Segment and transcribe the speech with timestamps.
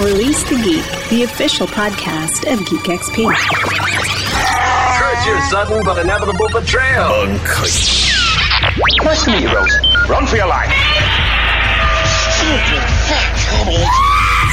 [0.00, 3.30] Release the Geek, the official podcast of Geek XP.
[4.96, 7.26] Curse your sudden but inevitable betrayal.
[9.04, 9.78] Nice to meet you, Rose.
[10.08, 10.72] Run for your life.
[12.32, 13.36] Stupid fat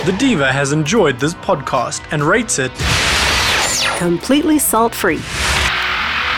[0.06, 2.72] The Diva has enjoyed this podcast and rates it
[3.98, 5.20] Completely salt free.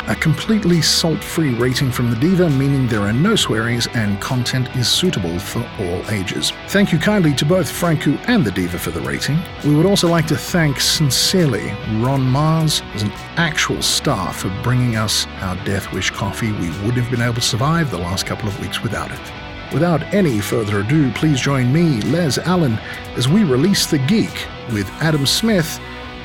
[0.07, 4.73] A completely salt free rating from the Diva, meaning there are no swearings and content
[4.77, 6.53] is suitable for all ages.
[6.69, 9.37] Thank you kindly to both Franco and the Diva for the rating.
[9.65, 14.95] We would also like to thank sincerely Ron Mars as an actual star for bringing
[14.95, 16.53] us our Death Wish coffee.
[16.53, 19.46] We wouldn't have been able to survive the last couple of weeks without it.
[19.73, 22.79] Without any further ado, please join me, Les Allen,
[23.15, 25.79] as we release The Geek with Adam Smith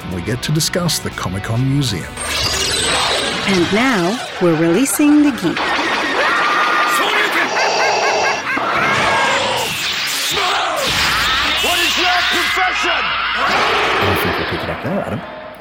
[0.05, 2.13] and we get to discuss the Comic Con Museum.
[3.45, 5.59] And now we're releasing the geek.
[11.63, 13.03] What is your confession?
[13.35, 15.21] I think we'll pick it up there, Adam.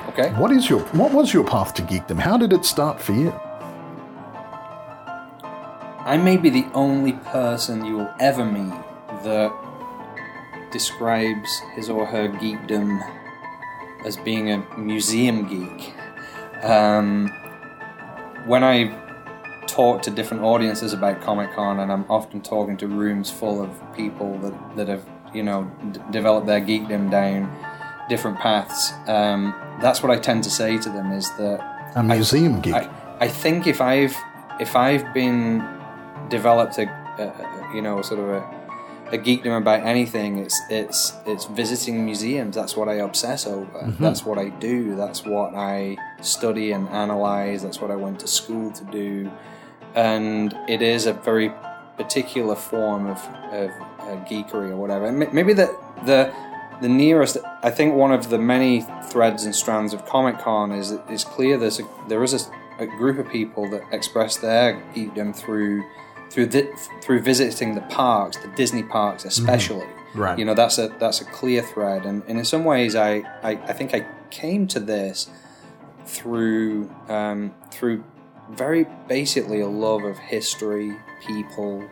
[0.09, 0.29] Okay.
[0.39, 2.19] What is your what was your path to geekdom?
[2.19, 3.33] How did it start for you?
[6.11, 8.73] I may be the only person you will ever meet
[9.23, 9.49] that
[10.69, 12.99] describes his or her geekdom
[14.05, 15.93] as being a museum geek.
[16.63, 17.29] Um,
[18.45, 18.93] when I
[19.67, 23.71] talk to different audiences about Comic Con, and I'm often talking to rooms full of
[23.95, 27.49] people that, that have, you know, d- developed their geekdom down
[28.09, 32.59] different paths, um, that's what I tend to say to them is that A museum
[32.59, 32.73] geek.
[32.73, 32.89] I,
[33.21, 34.17] I think if I've
[34.59, 35.80] if I've been
[36.31, 36.87] developed a,
[37.19, 38.61] a you know sort of a,
[39.11, 42.55] a geekdom about anything, it's it's it's visiting museums.
[42.55, 43.93] That's what I obsess over.
[43.99, 44.95] That's what I do.
[44.95, 47.61] That's what I study and analyze.
[47.61, 49.31] That's what I went to school to do,
[49.93, 51.51] and it is a very
[51.97, 53.17] particular form of,
[53.51, 53.69] of
[53.99, 55.05] uh, geekery or whatever.
[55.05, 55.67] And Maybe the
[56.05, 56.33] the
[56.81, 58.81] the nearest, I think, one of the many
[59.11, 61.57] threads and strands of Comic Con is is clear.
[61.57, 62.39] There's a, there is a,
[62.83, 65.83] a group of people that express their geekdom through
[66.31, 66.63] through the,
[67.01, 69.87] through visiting the parks, the Disney parks especially.
[70.15, 70.39] Right.
[70.39, 73.51] You know, that's a that's a clear thread, and, and in some ways, I, I,
[73.51, 75.29] I think I came to this
[76.05, 78.03] through um, through
[78.49, 81.87] very basically a love of history, people,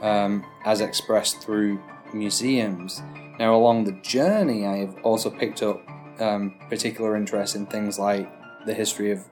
[0.00, 1.80] um, as expressed through
[2.12, 3.00] museums.
[3.38, 5.80] Now, along the journey, I have also picked up
[6.20, 8.28] um, particular interest in things like
[8.66, 9.24] the history of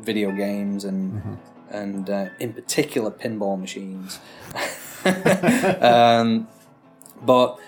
[0.00, 1.38] video games and
[1.70, 4.18] and uh, in particular pinball machines.
[5.80, 6.48] um,
[7.22, 7.58] but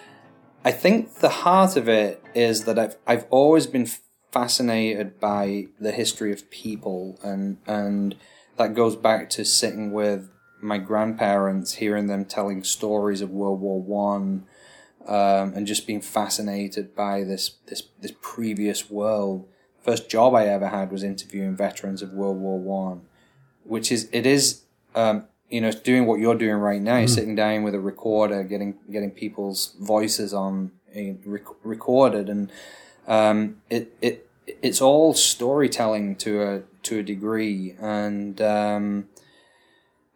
[0.64, 3.88] I think the heart of it is that I've I've always been
[4.30, 8.16] fascinated by the history of people and and
[8.56, 10.28] that goes back to sitting with
[10.60, 14.46] my grandparents, hearing them telling stories of World War One,
[15.06, 19.48] um, and just being fascinated by this this this previous world.
[19.82, 23.02] First job I ever had was interviewing veterans of World War One,
[23.64, 24.62] which is it is
[24.94, 28.74] um, you know doing what you're doing right now, sitting down with a recorder, getting
[28.90, 32.50] getting people's voices on eh, rec- recorded, and
[33.06, 39.08] um, it it it's all storytelling to a to a degree, and um,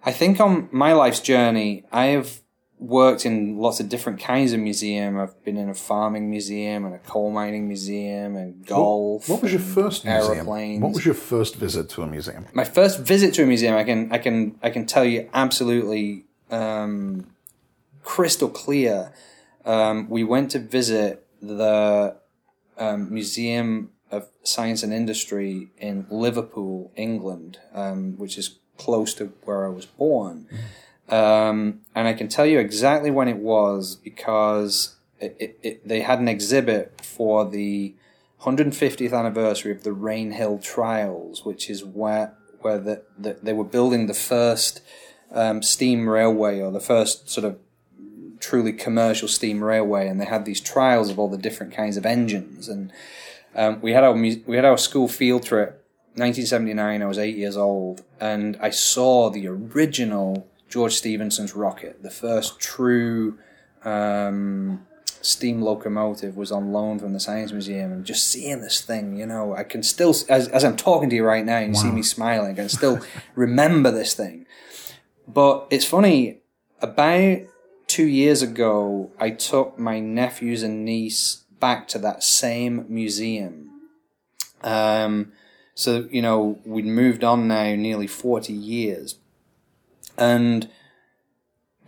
[0.05, 2.41] I think on my life's journey, I have
[2.79, 5.19] worked in lots of different kinds of museum.
[5.19, 9.29] I've been in a farming museum and a coal mining museum and golf.
[9.29, 10.47] What was your first museum?
[10.81, 12.47] What was your first visit to a museum?
[12.53, 13.75] my first visit to a museum?
[13.75, 17.27] I can I can I can tell you absolutely um,
[18.03, 19.13] crystal clear.
[19.65, 22.17] Um, we went to visit the
[22.79, 29.67] um, Museum of Science and Industry in Liverpool, England, um, which is close to where
[29.67, 30.47] I was born.
[31.09, 36.01] Um, and I can tell you exactly when it was because it, it, it, they
[36.01, 37.95] had an exhibit for the
[38.43, 44.07] 150th anniversary of the Rainhill Trials, which is where where the, the, they were building
[44.07, 44.81] the first
[45.31, 47.59] um, steam railway or the first sort of
[48.41, 52.05] truly commercial steam railway, and they had these trials of all the different kinds of
[52.05, 52.69] engines.
[52.69, 52.93] And
[53.55, 57.03] um, we had our we had our school field trip, 1979.
[57.03, 62.59] I was eight years old, and I saw the original George Stephenson's rocket, the first
[62.59, 63.39] true
[63.85, 64.87] um,
[65.21, 69.27] steam locomotive, was on loan from the Science Museum, and just seeing this thing, you
[69.27, 72.03] know, I can still, as as I'm talking to you right now, you see me
[72.03, 72.53] smiling.
[72.53, 73.01] I can still
[73.35, 74.47] remember this thing.
[75.29, 76.41] But it's funny,
[76.81, 77.41] about
[77.87, 83.71] two years ago, I took my nephews and niece back to that same museum.
[84.63, 85.33] Um,
[85.75, 89.17] so, you know, we'd moved on now nearly 40 years.
[90.19, 90.69] And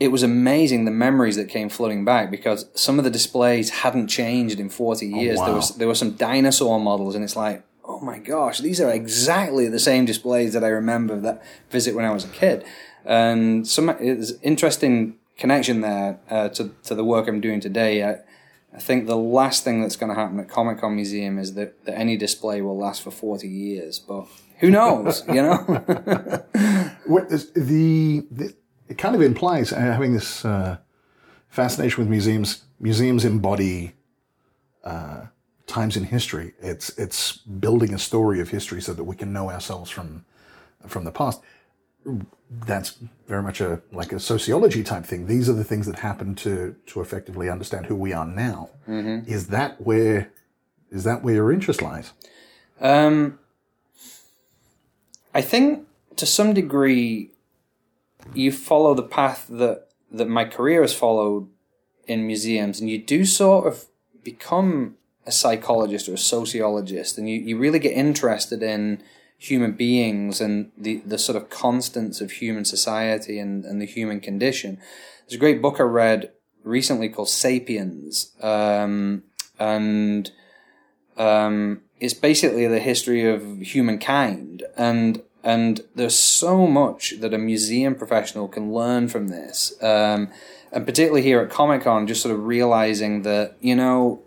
[0.01, 4.09] it was amazing the memories that came flooding back because some of the displays hadn't
[4.09, 5.39] changed in 40 years.
[5.39, 5.57] There wow.
[5.57, 9.69] was there were some dinosaur models and it's like, oh my gosh, these are exactly
[9.69, 12.65] the same displays that I remember that visit when I was a kid.
[13.05, 18.05] And some it's interesting connection there uh, to to the work I'm doing today.
[18.05, 18.19] I,
[18.75, 21.85] I think the last thing that's going to happen at Comic Con Museum is that,
[21.87, 24.27] that any display will last for 40 years, but
[24.61, 25.57] who knows, you know?
[27.09, 28.55] What is the, the
[28.89, 30.79] it kind of implies uh, having this uh,
[31.49, 32.65] fascination with museums.
[32.81, 33.95] Museums embody
[34.85, 35.23] uh,
[35.67, 36.55] times in history.
[36.61, 40.25] It's it's building a story of history so that we can know ourselves from
[40.87, 41.41] from the past.
[42.51, 45.27] That's very much a like a sociology type thing.
[45.27, 48.71] These are the things that happen to to effectively understand who we are now.
[49.27, 50.31] Is that where
[50.91, 52.13] is that where your interest lies?
[52.81, 53.41] Um,
[55.35, 55.88] I think
[56.19, 57.33] to some degree,
[58.35, 61.49] you follow the path that that my career has followed
[62.07, 63.87] in museums, and you do sort of
[64.23, 64.97] become
[65.27, 69.03] a psychologist or a sociologist, and you, you really get interested in
[69.37, 74.19] human beings and the, the sort of constants of human society and, and the human
[74.21, 74.79] condition.
[75.21, 76.33] There's a great book I read
[76.65, 79.23] recently called Sapiens, um,
[79.59, 80.31] and
[81.19, 87.95] um, it's basically the history of humankind and and there's so much that a museum
[87.95, 90.29] professional can learn from this um,
[90.73, 94.21] and particularly here at comic-con just sort of realizing that you know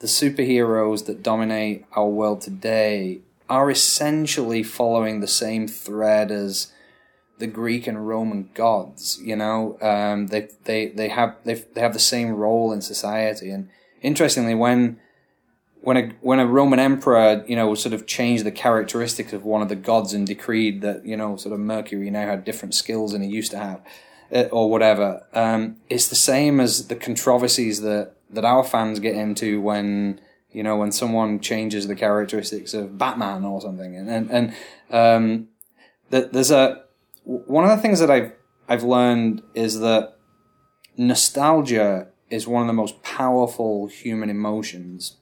[0.00, 6.72] the superheroes that dominate our world today are essentially following the same thread as
[7.38, 9.18] the Greek and Roman gods.
[9.22, 13.50] You know, um, they they they have they they have the same role in society.
[13.50, 13.68] And
[14.02, 15.00] interestingly, when
[15.80, 19.62] when a when a Roman emperor, you know, sort of changed the characteristics of one
[19.62, 23.12] of the gods and decreed that you know, sort of Mercury now had different skills
[23.12, 23.80] than he used to have.
[24.34, 25.26] uh, or whatever.
[25.32, 30.20] Um, it's the same as the controversies that that our fans get into when
[30.52, 34.54] you know when someone changes the characteristics of Batman or something, and and, and
[34.90, 35.48] um,
[36.10, 36.84] that there's a
[37.24, 38.32] one of the things that I've
[38.68, 40.16] I've learned is that
[40.96, 45.16] nostalgia is one of the most powerful human emotions.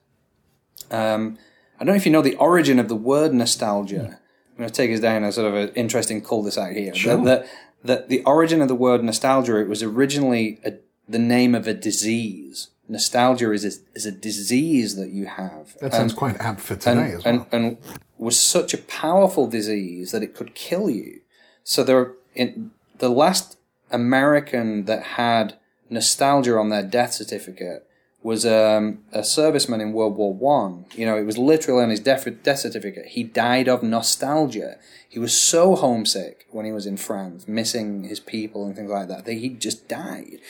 [0.90, 1.38] Um,
[1.78, 4.18] I don't know if you know the origin of the word nostalgia.
[4.52, 6.94] I'm going to take us down a sort of an interesting cul-de-sac here.
[6.94, 7.22] Sure.
[7.24, 7.46] That,
[7.84, 10.74] that the origin of the word nostalgia, it was originally a,
[11.08, 12.68] the name of a disease.
[12.88, 15.76] Nostalgia is a, is a disease that you have.
[15.80, 17.34] That sounds And- quite apt for and, as well.
[17.34, 17.76] and, and
[18.16, 21.20] was such a powerful disease that it could kill you.
[21.64, 23.58] So there, in the last
[23.90, 25.58] American that had
[25.90, 27.85] nostalgia on their death certificate
[28.26, 30.84] was um, a serviceman in World War One.
[30.96, 33.06] You know, it was literally on his death, death certificate.
[33.06, 34.78] He died of nostalgia.
[35.08, 39.06] He was so homesick when he was in France, missing his people and things like
[39.06, 40.40] that, that he just died.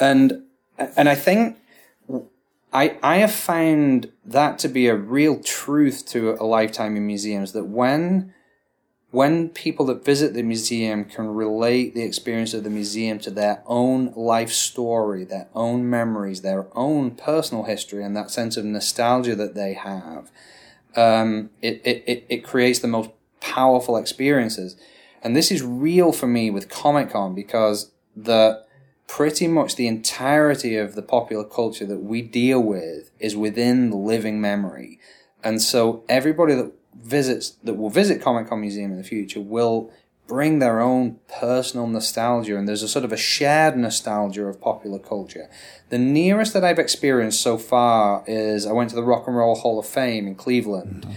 [0.00, 0.42] And
[0.96, 1.58] and I think
[2.72, 7.52] I, I have found that to be a real truth to a lifetime in museums
[7.52, 8.34] that when
[9.12, 13.62] when people that visit the museum can relate the experience of the museum to their
[13.66, 19.36] own life story, their own memories, their own personal history, and that sense of nostalgia
[19.36, 20.30] that they have,
[20.96, 24.76] um, it, it, it, it creates the most powerful experiences.
[25.22, 28.64] And this is real for me with Comic Con because the
[29.06, 33.96] pretty much the entirety of the popular culture that we deal with is within the
[33.96, 34.98] living memory.
[35.44, 39.90] And so everybody that visits that will visit Comic Con Museum in the future will
[40.26, 44.98] bring their own personal nostalgia and there's a sort of a shared nostalgia of popular
[44.98, 45.50] culture.
[45.88, 49.56] The nearest that I've experienced so far is I went to the Rock and Roll
[49.56, 51.14] Hall of Fame in Cleveland mm-hmm.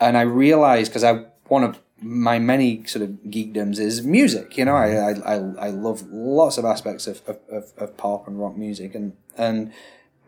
[0.00, 4.56] and I realized because I one of my many sort of geekdoms is music.
[4.56, 5.58] You know, I mm-hmm.
[5.58, 8.94] I, I, I love lots of aspects of, of, of, of pop and rock music,
[8.94, 9.72] and and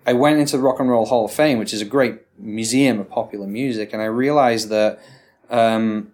[0.06, 3.00] I went into the Rock and Roll Hall of Fame, which is a great museum
[3.00, 5.00] of popular music, and I realized that
[5.50, 6.12] um,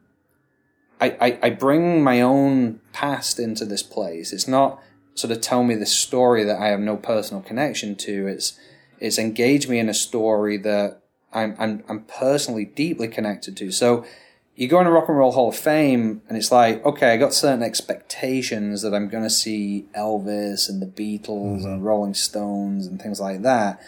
[1.00, 4.32] I, I I bring my own past into this place.
[4.32, 4.82] It's not
[5.14, 8.26] sort of tell me this story that I have no personal connection to.
[8.26, 8.58] It's
[8.98, 13.70] it's engage me in a story that I'm I'm I'm personally deeply connected to.
[13.70, 14.06] So
[14.54, 17.16] you go in a Rock and Roll Hall of Fame, and it's like, okay, I
[17.16, 22.86] got certain expectations that I'm going to see Elvis and the Beatles and Rolling Stones
[22.86, 23.80] and things like that.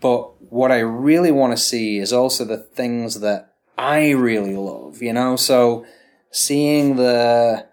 [0.00, 5.02] But what I really want to see is also the things that I really love,
[5.02, 5.36] you know?
[5.36, 5.84] So
[6.30, 7.66] seeing the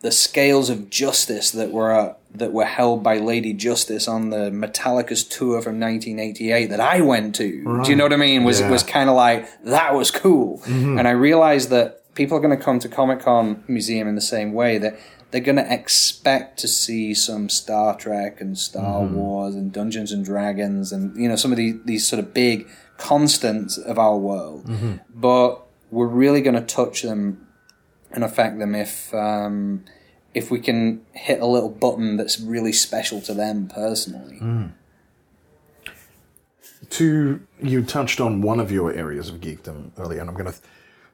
[0.00, 4.50] the scales of justice that were uh, that were held by Lady Justice on the
[4.50, 7.82] Metallica's tour from 1988 that I went to.
[7.82, 8.44] Do you know what I mean?
[8.44, 8.70] Was Yeah.
[8.70, 10.98] was kind of like that was cool, mm-hmm.
[10.98, 14.20] and I realized that people are going to come to Comic Con Museum in the
[14.20, 14.98] same way that
[15.30, 19.14] they're going to expect to see some Star Trek and Star mm-hmm.
[19.14, 22.68] Wars and Dungeons and Dragons and you know some of these these sort of big
[22.96, 24.96] constants of our world, mm-hmm.
[25.14, 27.46] but we're really going to touch them
[28.12, 29.84] and affect them if um,
[30.34, 34.38] if we can hit a little button that's really special to them personally.
[36.90, 40.58] to you touched on one of your areas of geekdom earlier, and I'm going to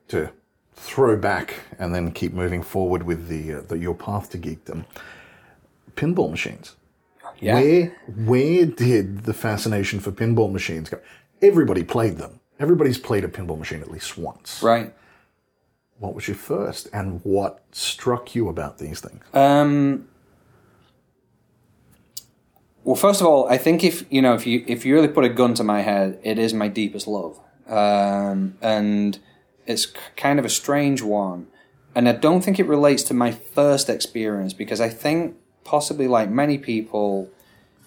[0.09, 0.33] to
[0.75, 4.85] throw back and then keep moving forward with the, uh, the your path to geekdom.
[5.97, 6.77] Pinball machines.
[7.41, 7.55] Yeah.
[7.55, 11.01] Where where did the fascination for pinball machines go?
[11.43, 12.41] Everybody played them.
[12.59, 14.63] Everybody's played a pinball machine at least once.
[14.63, 14.95] Right.
[15.99, 19.23] What was your first, and what struck you about these things?
[19.33, 20.09] Um,
[22.85, 25.25] well, first of all, I think if you know if you if you really put
[25.25, 29.19] a gun to my head, it is my deepest love, um, and
[29.67, 29.87] it's
[30.17, 31.47] kind of a strange one,
[31.95, 36.31] and I don't think it relates to my first experience because I think possibly like
[36.31, 37.31] many people,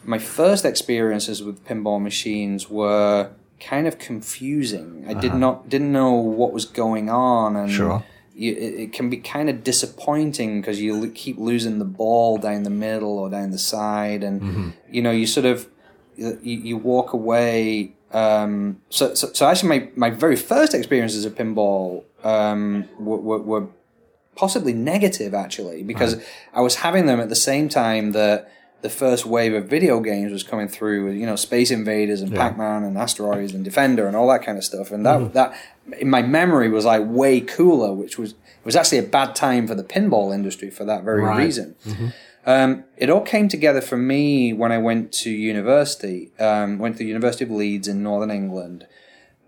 [0.04, 5.06] my first experiences with pinball machines were kind of confusing.
[5.08, 8.04] I did not didn't know what was going on, and Sure.
[8.36, 12.64] you, it, it can be kind of disappointing because you keep losing the ball down
[12.64, 15.68] the middle or down the side, and you know you sort of
[16.16, 17.94] you, you walk away.
[18.12, 23.40] Um, so, so, so actually, my, my very first experiences of pinball um, were, were,
[23.40, 23.68] were
[24.36, 26.16] possibly negative actually because
[26.54, 28.52] I was having them at the same time that
[28.82, 32.34] the first wave of video games was coming through with you know Space Invaders and
[32.34, 34.92] Pac-Man and Asteroids and Defender and all that kind of stuff.
[34.92, 35.54] And that that
[36.00, 39.68] in my memory was like way cooler which was it was actually a bad time
[39.68, 41.44] for the pinball industry for that very Right.
[41.46, 41.76] reason.
[42.46, 47.00] Um, it all came together for me when I went to university um, went to
[47.00, 48.88] the University of Leeds in Northern England.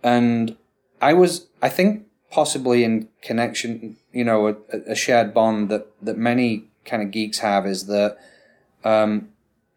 [0.03, 0.55] And
[1.01, 4.55] I was, I think, possibly in connection, you know, a,
[4.87, 8.17] a shared bond that that many kind of geeks have is that
[8.83, 9.29] um,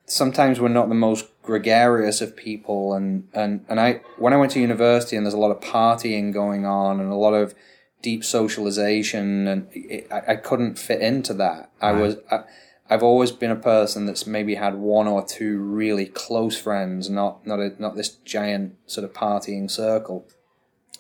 [0.06, 4.52] sometimes we're not the most gregarious of people and, and, and I when I went
[4.52, 7.54] to university and there's a lot of partying going on and a lot of
[8.02, 11.70] deep socialization and it, I, I couldn't fit into that.
[11.80, 12.44] I was I,
[12.88, 17.46] I've always been a person that's maybe had one or two really close friends, not
[17.46, 20.26] not a, not this giant sort of partying circle.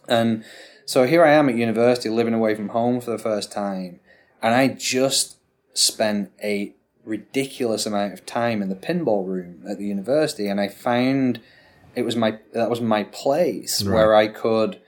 [0.08, 0.44] And
[0.86, 4.00] so here I am at university, living away from home for the first time,
[4.42, 5.36] and I just
[5.74, 10.68] spent a ridiculous amount of time in the pinball room at the university, and I
[10.68, 11.40] found
[11.94, 13.94] it was my that was my place Right.
[13.94, 14.80] where I could,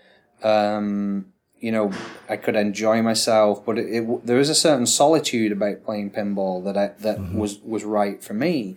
[0.42, 1.26] um,
[1.61, 1.92] you know,
[2.28, 3.64] I could enjoy myself.
[3.64, 7.58] But it, it there is a certain solitude about playing pinball that I that was
[7.61, 8.76] was right for me.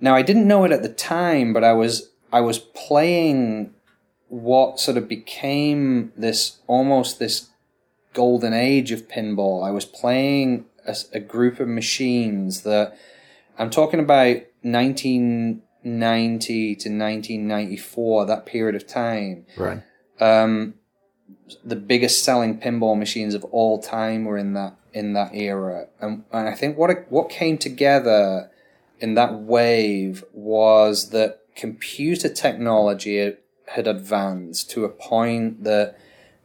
[0.00, 3.74] Now I didn't know it at the time, but I was I was playing
[4.28, 7.48] what sort of became this almost this
[8.12, 9.66] golden age of pinball.
[9.66, 12.96] I was playing a, a group of machines that
[13.58, 19.46] I'm talking about 1990 to 1994, that period of time.
[19.56, 19.82] Right.
[20.20, 20.74] Um,
[21.64, 26.24] the biggest selling pinball machines of all time were in that in that era, and,
[26.32, 28.50] and I think what it, what came together
[28.98, 33.36] in that wave was that computer technology had-
[33.86, 35.96] advanced to a point that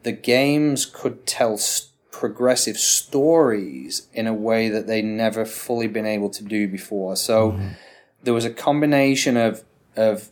[0.04, 1.90] the games could tell s-
[2.20, 7.14] progressive stories in a way that they'd never fully been able to do before.
[7.18, 7.68] So mm-hmm.
[8.24, 9.66] there was a combination of
[9.98, 10.30] of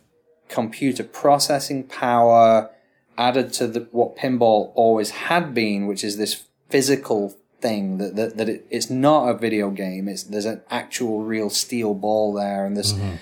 [0.48, 2.70] computer processing power
[3.16, 8.38] added to the, what pinball always had been, which is this physical thing that that,
[8.38, 10.08] that it, it's not a video game.
[10.08, 13.16] It's there's an actual real steel ball there, and this mm-hmm.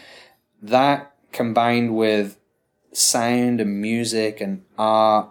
[0.63, 2.39] that combined with
[2.93, 5.31] sound and music and art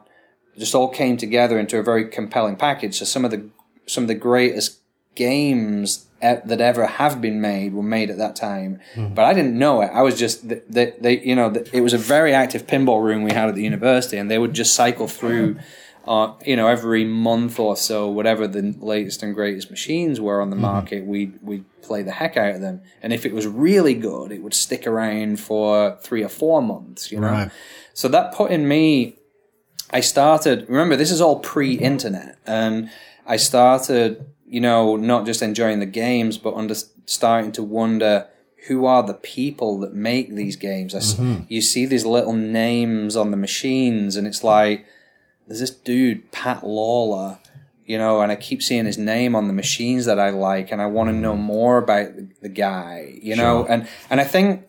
[0.58, 2.98] just all came together into a very compelling package.
[3.00, 3.50] So some of the
[3.86, 4.80] some of the greatest
[5.16, 9.82] games that ever have been made were made at that time, but I didn't know
[9.82, 9.90] it.
[9.92, 13.24] I was just they, they, they you know it was a very active pinball room
[13.24, 15.58] we had at the university, and they would just cycle through.
[16.04, 20.50] Uh, you know, every month or so, whatever the latest and greatest machines were on
[20.50, 22.82] the market, we'd, we'd play the heck out of them.
[23.04, 27.12] And if it was really good, it would stick around for three or four months,
[27.12, 27.28] you know?
[27.28, 27.52] Right.
[27.94, 29.16] So that put in me
[29.92, 32.38] I started, remember, this is all pre internet.
[32.46, 32.90] And um,
[33.26, 36.76] I started, you know, not just enjoying the games, but under,
[37.06, 38.28] starting to wonder
[38.68, 40.94] who are the people that make these games.
[40.94, 41.44] I s mm-hmm.
[41.50, 44.86] You see these little names on the machines, and it's like,
[45.48, 47.40] there's this dude, Pat Lawlor,
[47.86, 50.82] you know, and I keep seeing his name on the machines that I like, and
[50.82, 51.42] I want to know mm-hmm.
[51.42, 54.68] more about the, the guy, you know, and and I think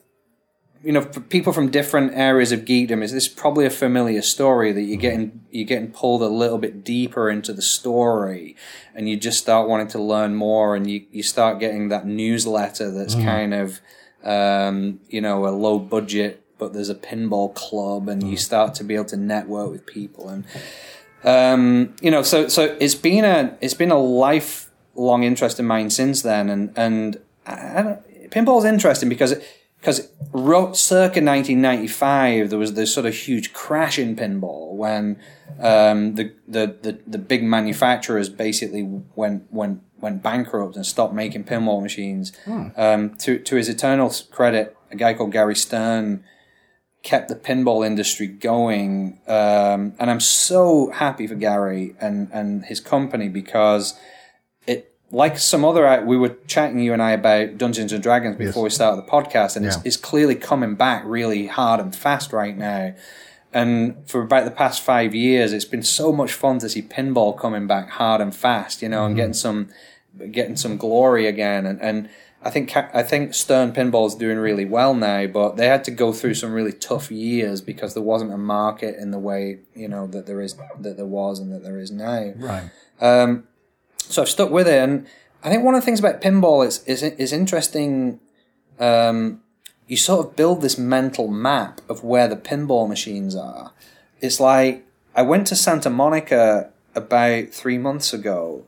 [0.84, 4.72] you know, for people from different areas of geekdom, is this probably a familiar story
[4.72, 8.56] that you're getting you're getting pulled a little bit deeper into the story,
[8.94, 12.90] and you just start wanting to learn more, and you you start getting that newsletter
[12.90, 13.80] that's kind of
[14.24, 18.84] um, you know a low budget, but there's a pinball club, and you start to
[18.84, 20.44] be able to network with people, and
[21.24, 25.90] um, you know, so so it's been a it's been a lifelong interest of mine
[25.90, 29.34] since then, and and I, I don't, pinball's interesting because
[29.82, 30.08] because
[30.78, 35.18] circa 1995 there was this sort of huge crash in pinball when
[35.58, 38.84] um, the, the the the big manufacturers basically
[39.16, 42.32] went went went bankrupt and stopped making pinball machines.
[42.76, 46.22] Um, to to his eternal credit, a guy called Gary Stern
[47.02, 49.20] kept the pinball industry going.
[49.26, 53.98] Um, and I'm so happy for Gary and, and his company because
[55.12, 58.70] like some other, we were chatting you and I about Dungeons and Dragons before we
[58.70, 59.82] started the podcast, and it's, Yeah.
[59.84, 62.94] it's clearly coming back really hard and fast right now.
[63.52, 67.38] And for about the past five years, it's been so much fun to see pinball
[67.38, 69.68] coming back hard and fast, you know, and getting some,
[70.30, 71.66] getting some glory again.
[71.66, 72.08] And, and
[72.44, 75.90] I think I think Stern Pinball is doing really well now, but they had to
[75.92, 79.86] go through some really tough years because there wasn't a market in the way you
[79.86, 82.32] know that there is that there was and that there is now.
[82.36, 82.64] Right.
[83.00, 83.44] Um,
[84.12, 85.06] so I've stuck with it, and
[85.42, 88.20] I think one of the things about pinball is is is interesting.
[88.78, 89.42] Um,
[89.86, 93.72] you sort of build this mental map of where the pinball machines are.
[94.20, 98.64] It's like I went to Santa Monica about three months ago,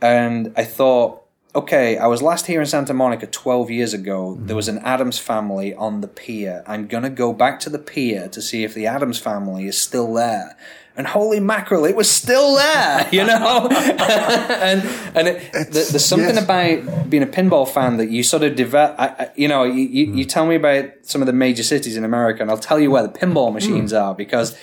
[0.00, 1.22] and I thought,
[1.54, 4.36] okay, I was last here in Santa Monica 12 years ago.
[4.40, 6.62] There was an Addams family on the pier.
[6.66, 9.80] I'm going to go back to the pier to see if the Addams family is
[9.80, 10.56] still there.
[10.98, 13.68] And holy mackerel, it was still there, you know?
[13.70, 14.82] and
[15.14, 16.44] and it, th- there's something yes.
[16.44, 19.82] about being a pinball fan that you sort of develop, I, I, you know, you,
[19.82, 22.80] you, you tell me about some of the major cities in America and I'll tell
[22.80, 24.58] you where the pinball machines are because,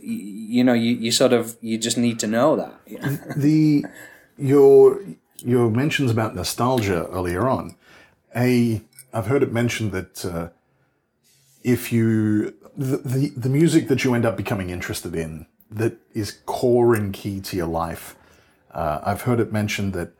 [0.00, 3.34] you know, you, you sort of, you just need to know that.
[3.36, 3.84] the
[4.38, 5.00] your
[5.38, 7.76] your mentions about nostalgia earlier on,
[8.36, 8.80] a
[9.12, 10.48] I've heard it mentioned that uh,
[11.62, 16.38] if you the, the the music that you end up becoming interested in that is
[16.46, 18.16] core and key to your life,
[18.72, 20.12] uh, I've heard it mentioned that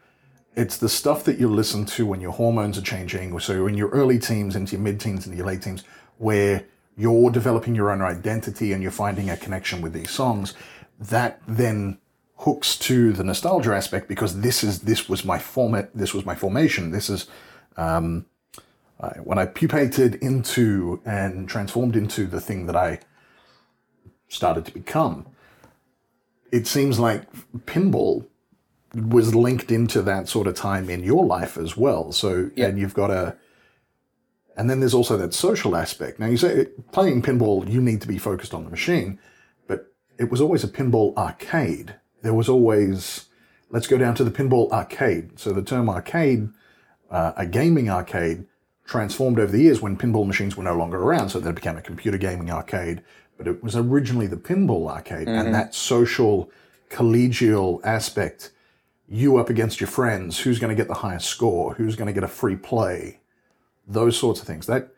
[0.57, 3.91] it's the stuff that you listen to when your hormones are changing, so in your
[3.91, 5.85] early teens, into your mid teens, into your late teens,
[6.17, 6.65] where
[6.97, 10.55] you're developing your own identity and you're finding a connection with these songs.
[10.99, 11.99] That then
[12.39, 16.35] hooks to the nostalgia aspect because this is this was my format, this was my
[16.35, 17.29] formation, this is
[17.77, 18.27] um,
[19.23, 23.01] when I pupated into and transformed into the thing that I
[24.29, 25.27] started to become.
[26.53, 27.23] It seems like
[27.67, 28.27] pinball
[28.95, 32.11] was linked into that sort of time in your life as well.
[32.13, 32.67] So, Yeah.
[32.69, 33.37] and you've got a,
[34.57, 36.19] and then there's also that social aspect.
[36.19, 39.19] Now, you say playing pinball, you need to be focused on the machine,
[39.67, 41.95] but it was always a pinball arcade.
[42.23, 43.27] There was always,
[43.71, 45.39] let's go down to the pinball arcade.
[45.39, 46.49] So the term arcade,
[47.11, 48.47] uh, a gaming arcade,
[48.85, 51.29] transformed over the years when pinball machines were no longer around.
[51.29, 53.03] So then it became a computer gaming arcade.
[53.39, 56.51] But it was originally the pinball arcade and that social,
[56.91, 58.51] collegial aspect
[59.09, 62.13] you up against your friends, who's going to get the highest score, who's going to
[62.13, 63.21] get a free play,
[63.87, 64.67] those sorts of things.
[64.67, 64.89] That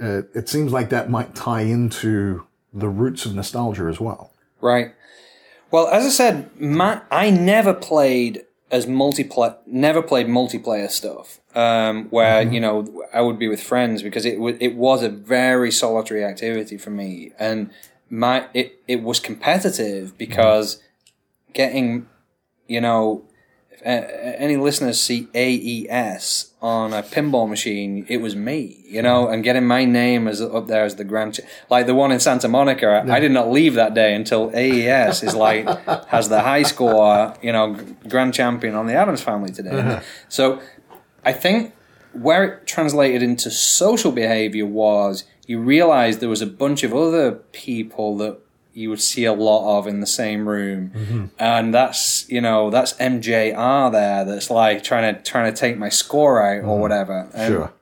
[0.00, 4.32] uh, it seems like that might tie into the roots of nostalgia as well.
[4.60, 4.94] Right.
[5.70, 11.40] Well, as I said, my, I never played as multiplayer, never played multiplayer stuff.
[11.56, 15.08] Um, where you know I would be with friends because it was it was a
[15.08, 17.70] very solitary activity for me, and
[18.10, 20.82] my it it was competitive because
[21.54, 22.06] getting,
[22.68, 23.24] you know,
[23.82, 29.64] any listeners see AES on a pinball machine, it was me, you know, and getting
[29.66, 31.40] my name as up there as the grand, ch-
[31.70, 33.04] like the one in Santa Monica.
[33.06, 35.66] I, I did not leave that day until AES is like
[36.08, 37.76] has the high score, you know,
[38.08, 40.00] grand champion on the Addams Family today.
[40.28, 40.60] So,
[41.26, 41.74] I think
[42.12, 47.32] where it translated into social behavior was you realized there was a bunch of other
[47.52, 48.38] people that
[48.72, 52.92] you would see a lot of in the same room, and that's you know that's
[52.94, 57.28] MJR there that's like trying to trying to take my score out or whatever.
[57.34, 57.72] And, Sure.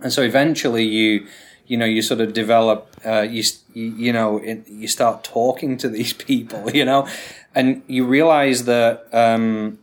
[0.00, 1.26] and so eventually you
[1.66, 3.42] you know you sort of develop uh, you,
[3.74, 7.06] you know it, you start talking to these people you know?
[7.54, 9.78] And you realize that um,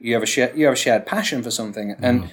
[0.00, 1.96] you have a shared you have a shared passion for something.
[2.00, 2.30] And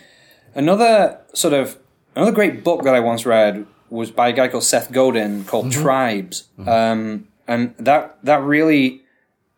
[0.56, 1.78] another sort of
[2.16, 5.72] another great book that I once read was by a guy called Seth Godin called
[5.72, 9.04] Tribes um, and that that really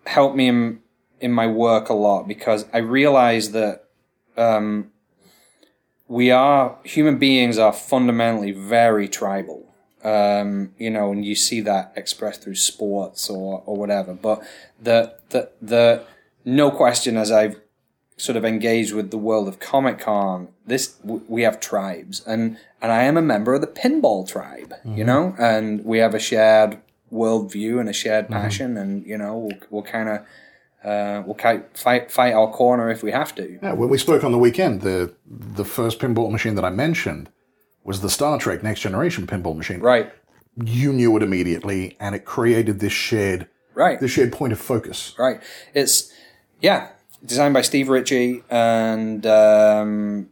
[0.06, 0.80] helped me in
[1.20, 3.86] in my work a lot because I realized that
[4.38, 4.92] um,
[6.08, 9.64] we are human beings are fundamentally very tribal.
[10.04, 14.14] Um, you know, and you see that expressed through sports or, or whatever.
[14.14, 14.42] But
[14.82, 16.04] the the the
[16.46, 17.60] no question as I've
[18.16, 22.92] sort of engaged with the world of Comic Con, this we have tribes, and and
[22.92, 24.74] I am a member of the pinball tribe.
[24.86, 26.80] You know, and we have a shared
[27.12, 30.26] worldview and a shared passion, and you know, we'll, we'll kind of.
[30.84, 31.36] Uh, we'll
[31.74, 33.60] fight fight our corner if we have to.
[33.62, 37.30] Yeah, when we spoke on the weekend, the the first pinball machine that I mentioned
[37.84, 39.80] was the Star Trek Next Generation pinball machine.
[39.80, 40.12] Right,
[40.56, 44.00] You knew it immediately, and it created this shared right.
[44.00, 45.16] this shared point of focus.
[45.18, 45.42] Right.
[45.74, 46.14] It's
[46.62, 46.90] yeah,
[47.26, 50.30] designed by Steve Ritchie and um,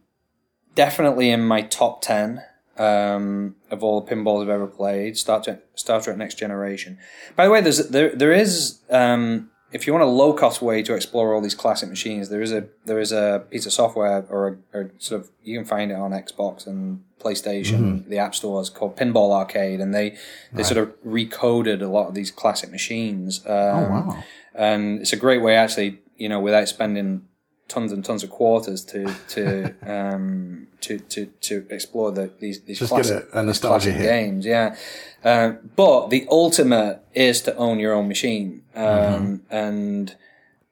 [0.75, 2.43] definitely in my top ten
[2.77, 5.17] um, of all the pinballs I've ever played.
[5.17, 6.97] Star Trek, Star Trek Next Generation.
[7.35, 10.83] By the way, there's there there is um, if you want a low cost way
[10.83, 14.25] to explore all these classic machines, there is a there is a piece of software
[14.29, 18.35] or, a, or sort of you can find it on Xbox and PlayStation, the app
[18.35, 20.15] stores called Pinball Arcade, and they
[20.53, 23.43] they sort of recoded a lot of these classic machines.
[23.45, 24.23] Um, Oh wow!
[24.53, 27.23] and it's a great way actually you know without spending
[27.67, 32.79] tons and tons of quarters to to um to to, to explore the these these
[32.79, 34.75] Just classic, a- a nostalgia classic games yeah.
[35.23, 38.61] Uh, but the ultimate is to own your own machine.
[38.75, 39.35] Um Mm-hmm.
[39.55, 40.15] and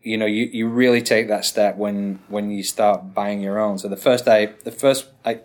[0.04, 3.78] you know you, you really take that step when when you start buying your own.
[3.80, 5.40] So the first day the first I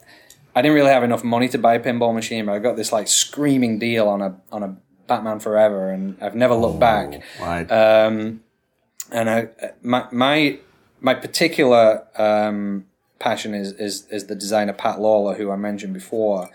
[0.55, 2.93] I didn't really have enough money to buy a pinball machine but I got this
[2.93, 7.23] like screaming deal on a on a Batman Forever and I've never looked back.
[7.41, 7.67] Right.
[7.71, 8.41] um,
[9.11, 9.49] and I,
[9.83, 10.59] my my
[11.01, 12.87] my particular um,
[13.19, 16.51] passion is, is is the designer Pat Lawlor, who I mentioned before.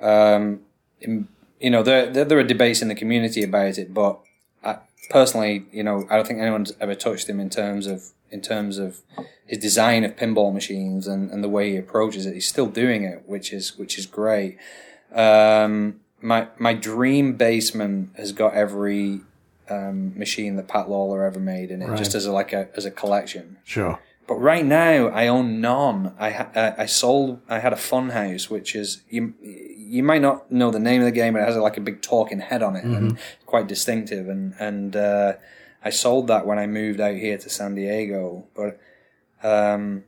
[0.00, 0.60] Um,
[1.00, 1.28] in-
[1.60, 4.20] you know, there, there there are debates in the community about it, but
[4.62, 4.78] I,
[5.08, 8.76] personally, you know, I don't think anyone's ever touched him in terms of in terms
[8.78, 9.00] of
[9.46, 12.34] his design of pinball machines and, and the way he approaches it.
[12.34, 14.58] He's still doing it, which is which is great.
[15.14, 19.20] Um, my my dream basement has got every
[19.70, 22.84] um, machine that Pat Lawlor ever made in it, just as a, like a as
[22.84, 23.56] a collection.
[23.64, 23.98] sure.
[24.26, 26.14] but right now I own none.
[26.18, 27.40] I ha- uh, I sold.
[27.48, 29.34] I had a fun house, which is you.
[29.40, 32.00] You might not know the name of the game, but it has like a big
[32.02, 34.28] talking head on it and quite distinctive.
[34.28, 35.34] And and uh,
[35.84, 38.46] I sold that when I moved out here to San Diego.
[38.56, 38.80] But
[39.42, 40.04] um,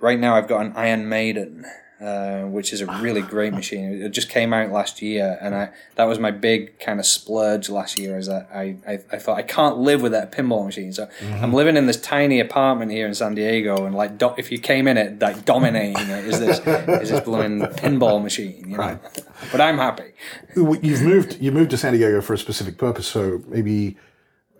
[0.00, 1.64] right now I've got an Iron Maiden,
[2.00, 4.02] uh, which is a really great machine.
[4.02, 7.68] It just came out last year, and I that was my big kind of splurge
[7.68, 8.18] last year.
[8.18, 11.08] Is that I, I, I thought I can't live without a pinball machine, so
[11.40, 14.58] I'm living in this tiny apartment here in San Diego, and like do, if you
[14.58, 16.58] came in it, like dominating it is this
[17.02, 18.78] is this blooming pinball machine, you know.
[18.78, 19.00] Right.
[19.52, 20.12] But I'm happy.
[20.54, 21.38] You've moved.
[21.40, 23.06] You moved to San Diego for a specific purpose.
[23.06, 23.96] So maybe,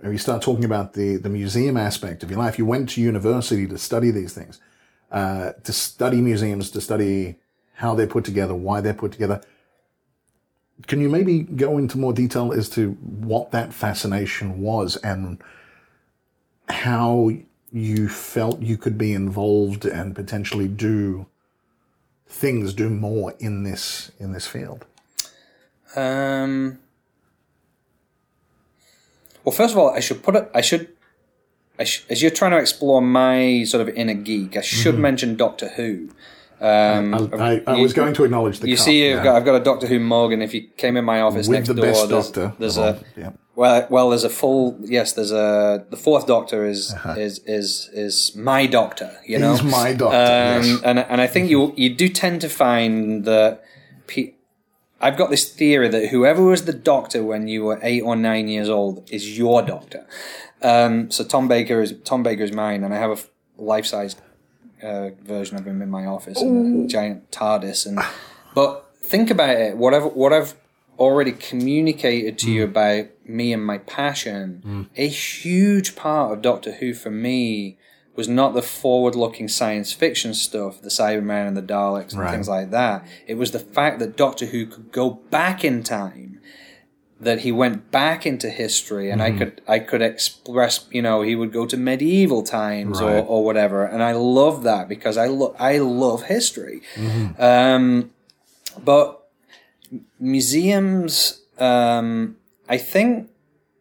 [0.02, 2.58] maybe start talking about the the museum aspect of your life.
[2.58, 4.60] You went to university to study these things,
[5.10, 7.36] uh, to study museums, to study
[7.74, 9.40] how they're put together, why they're put together.
[10.86, 15.42] Can you maybe go into more detail as to what that fascination was and
[16.68, 17.30] how
[17.72, 21.26] you felt you could be involved and potentially do
[22.26, 24.84] things, do more in this in this field?
[25.94, 26.78] Um.
[29.44, 30.50] Well, first of all, I should put it.
[30.54, 30.88] I should.
[31.84, 35.68] Sh- as you're trying to explore my sort of inner geek, I should mention Doctor
[35.70, 36.10] Who.
[36.58, 37.34] Um, Mm-hmm.
[37.42, 39.24] I, I, I was going to acknowledge the you cup, see, I've yeah.
[39.24, 41.56] got, I've got a Doctor Who mug, and if you came in my office with
[41.58, 42.54] next the door, best there's, doctor.
[42.58, 43.32] there's a yeah.
[43.54, 45.12] well, well, there's a full yes.
[45.12, 47.14] There's a the fourth Doctor is Uh-huh.
[47.18, 49.10] is is is my Doctor.
[49.26, 50.80] You know, He's my doctor, Um, yes.
[50.82, 53.62] and and I think you you do tend to find that.
[54.06, 54.32] Pe-
[54.98, 58.48] I've got this theory that whoever was the doctor when you were eight or nine
[58.48, 60.06] years old is your doctor.
[60.62, 63.10] Um, so Tom Baker is Tom Baker is mine, and I have
[63.58, 64.16] a life-size
[64.82, 67.86] uh, version of him in my office, in a giant TARDIS.
[67.86, 67.98] And
[68.54, 69.76] but think about it.
[69.76, 70.54] What I've what I've
[70.98, 74.88] already communicated to you about me and my passion.
[74.96, 77.76] A huge part of Doctor Who for me
[78.14, 82.30] was not the forward-looking science fiction stuff, the Cybermen and the Daleks and Right.
[82.30, 83.06] things like that.
[83.26, 86.40] It was the fact that Doctor Who could go back in time
[87.18, 91.34] that he went back into history and I could I could express you know he
[91.34, 93.24] would go to medieval times or, Right.
[93.26, 93.84] or whatever.
[93.84, 96.82] And I love that because I love I love history.
[97.38, 98.10] Um,
[98.84, 99.28] but
[100.18, 102.36] museums um,
[102.68, 103.30] I think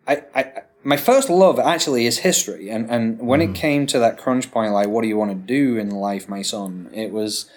[0.08, 0.52] I, I
[0.84, 2.70] my first love actually is history.
[2.70, 5.36] And and when it came to that crunch point like what do you want to
[5.36, 6.90] do in life my son?
[6.94, 7.50] It was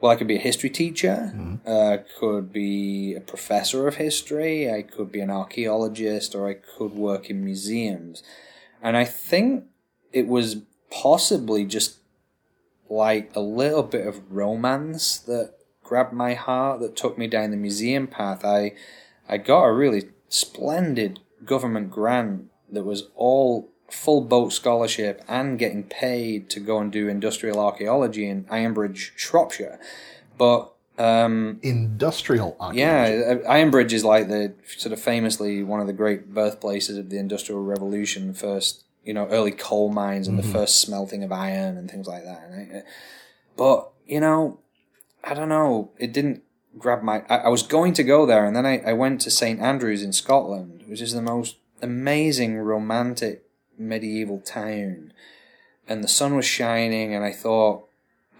[0.00, 1.32] well, I could be a history teacher.
[1.66, 4.70] Uh, could be a professor of history.
[4.70, 8.22] I could be an archaeologist, or I could work in museums.
[8.82, 9.64] And I think
[10.12, 10.58] it was
[10.90, 11.96] possibly just
[12.88, 17.56] like a little bit of romance that grabbed my heart, that took me down the
[17.56, 18.44] museum path.
[18.44, 18.74] I
[19.28, 25.84] I got a really splendid government grant that was all full boat scholarship and getting
[25.84, 29.78] paid to go and do industrial archaeology in Ironbridge, Shropshire.
[30.36, 32.80] But um, Industrial archaeology.
[32.80, 37.10] yeah, uh, Ironbridge is like the sort of famously one of the great birthplaces of
[37.10, 38.32] the Industrial Revolution.
[38.32, 42.24] First, you know, early coal mines and the first smelting of iron and things like
[42.24, 42.48] that.
[42.50, 42.82] Right?
[43.56, 44.60] But you know,
[45.22, 45.90] I don't know.
[45.98, 46.42] It didn't
[46.78, 47.24] grab my.
[47.28, 50.02] I, I was going to go there, and then I, I went to St Andrews
[50.02, 53.45] in Scotland, which is the most amazing, romantic
[53.78, 55.12] medieval town.
[55.88, 57.88] And the sun was shining, and I thought,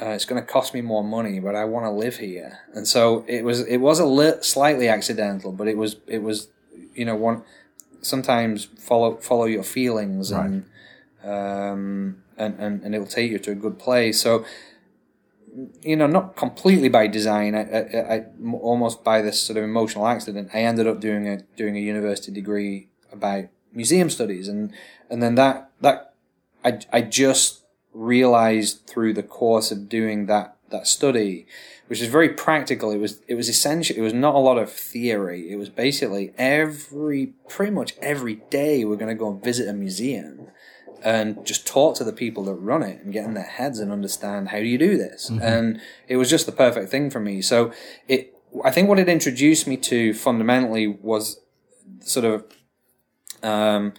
[0.01, 2.59] uh, it's going to cost me more money, but I want to live here.
[2.75, 3.61] And so it was.
[3.61, 5.97] It was a li- slightly accidental, but it was.
[6.07, 6.49] It was.
[6.95, 7.43] You know, one.
[8.03, 10.65] Sometimes follow follow your feelings and.
[11.25, 14.21] Um, and, and, and it'll take you to a good place.
[14.21, 14.45] So,
[15.83, 17.55] you know, not completely by design.
[17.55, 18.25] I, I, I
[18.61, 22.31] almost by this sort of emotional accident, I ended up doing a doing a university
[22.31, 23.47] degree about
[23.77, 24.73] museum studies, and
[25.11, 26.15] and then that that
[26.65, 27.63] I I just
[27.93, 31.47] realized through the course of doing that that study,
[31.87, 32.91] which is very practical.
[32.91, 33.97] It was it was essential.
[33.97, 35.51] It was not a lot of theory.
[35.51, 39.73] It was basically every pretty much every day we're going to go and visit a
[39.73, 40.49] museum
[41.05, 43.93] and just talk to the people that run it and get in their heads and
[43.93, 45.31] understand how do you do this.
[45.31, 45.43] Mm-hmm.
[45.43, 47.43] And it was just the perfect thing for me.
[47.43, 47.73] So
[48.09, 48.35] it,
[48.65, 51.41] I think what it introduced me to fundamentally was
[52.01, 52.45] sort of
[53.47, 53.95] um,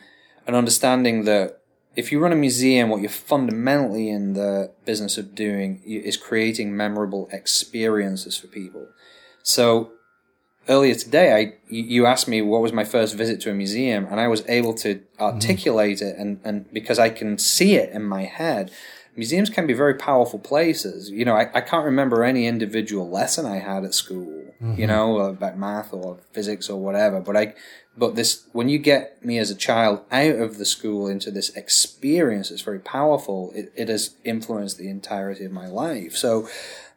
[0.45, 1.61] an understanding that
[1.95, 6.77] if you run a museum, what you're fundamentally in the business of doing is creating
[6.77, 8.87] memorable experiences for people.
[9.41, 9.91] So
[10.69, 14.05] earlier today, I you you asked me what was my first visit to a museum,
[14.11, 18.03] and I was able to articulate it, and and because I can see it in
[18.03, 18.71] my head.
[19.17, 21.09] Museums can be very powerful places.
[21.09, 24.45] You know, I, I can't remember any individual lesson I had at school,
[24.77, 27.19] you know, about math or physics or whatever.
[27.19, 27.55] But I,
[27.97, 31.49] but this, when you get me as a child out of the school into this
[31.49, 36.15] experience it's very powerful, it, it has influenced the entirety of my life.
[36.15, 36.47] So,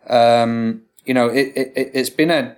[0.07, 2.55] um, you know, it, it, it's been a,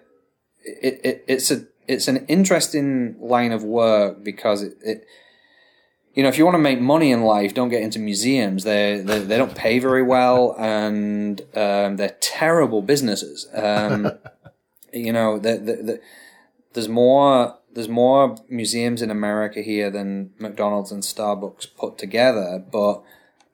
[0.65, 5.07] it, it, it's a, it's an interesting line of work because it, it
[6.15, 8.65] you know, if you want to make money in life, don't get into museums.
[8.65, 13.49] They they, they don't pay very well, and um, they're terrible businesses.
[13.55, 14.13] Um,
[14.93, 16.01] you know, the, the, the,
[16.75, 22.63] there's more there's more museums in America here than McDonald's and Starbucks put together.
[22.71, 23.03] But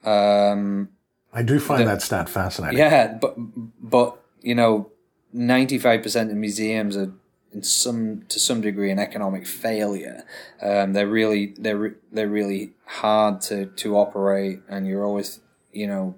[0.05, 0.88] um,
[1.33, 2.79] I do find that stat fascinating.
[2.79, 3.37] yeah, but
[3.81, 4.90] but you know,
[5.33, 7.12] ninety five percent of museums are
[7.62, 10.25] some to some degree an economic failure.
[10.62, 15.40] Um, they're really they're they're really hard to to operate, and you're always
[15.73, 16.14] you know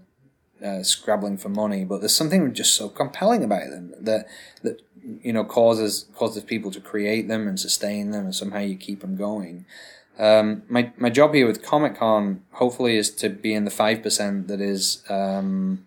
[0.64, 1.84] uh, scrabbling for money.
[1.84, 4.26] But there's something just so compelling about them that
[4.62, 4.82] that
[5.22, 9.00] you know causes causes people to create them and sustain them, and somehow you keep
[9.00, 9.66] them going.
[10.18, 14.02] Um, my my job here with Comic Con hopefully is to be in the five
[14.02, 15.86] percent that is um,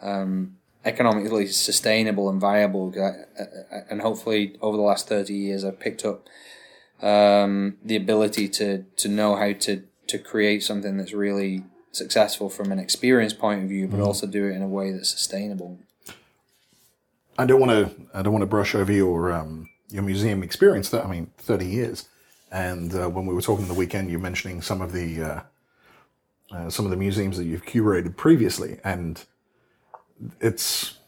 [0.00, 2.92] um, economically sustainable and viable.
[2.96, 6.28] Uh, uh, And hopefully, over the last thirty years, I've picked up
[7.02, 12.72] um, the ability to to know how to to create something that's really successful from
[12.72, 15.78] an experience point of view, but also do it in a way that's sustainable.
[17.38, 17.84] I don't want to.
[18.12, 20.90] I don't want to brush over your um, your museum experience.
[20.90, 22.08] That I mean, thirty years.
[22.50, 25.40] And uh, when we were talking the weekend, you're mentioning some of the uh,
[26.54, 29.24] uh, some of the museums that you've curated previously, and
[30.40, 30.98] it's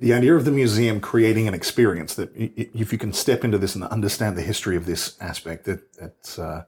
[0.00, 3.76] the idea of the museum creating an experience that if you can step into this
[3.76, 6.62] and understand the history of this aspect, that uh,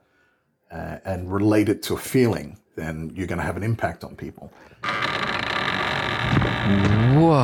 [0.73, 4.15] uh, and relate it to a feeling, then you're going to have an impact on
[4.15, 4.51] people.
[7.19, 7.43] Whoa,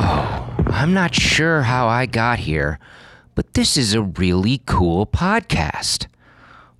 [0.68, 2.78] I'm not sure how I got here,
[3.34, 6.06] but this is a really cool podcast.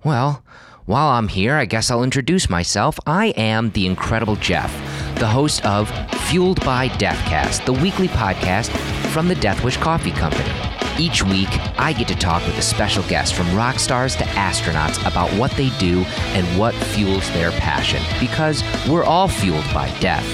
[0.03, 0.43] Well,
[0.85, 2.99] while I'm here, I guess I'll introduce myself.
[3.05, 4.71] I am the Incredible Jeff,
[5.17, 5.89] the host of
[6.27, 8.69] Fueled by Deathcast, the weekly podcast
[9.11, 10.51] from the Death Wish Coffee Company.
[10.99, 14.99] Each week, I get to talk with a special guest from rock stars to astronauts
[15.07, 20.27] about what they do and what fuels their passion, because we're all fueled by death.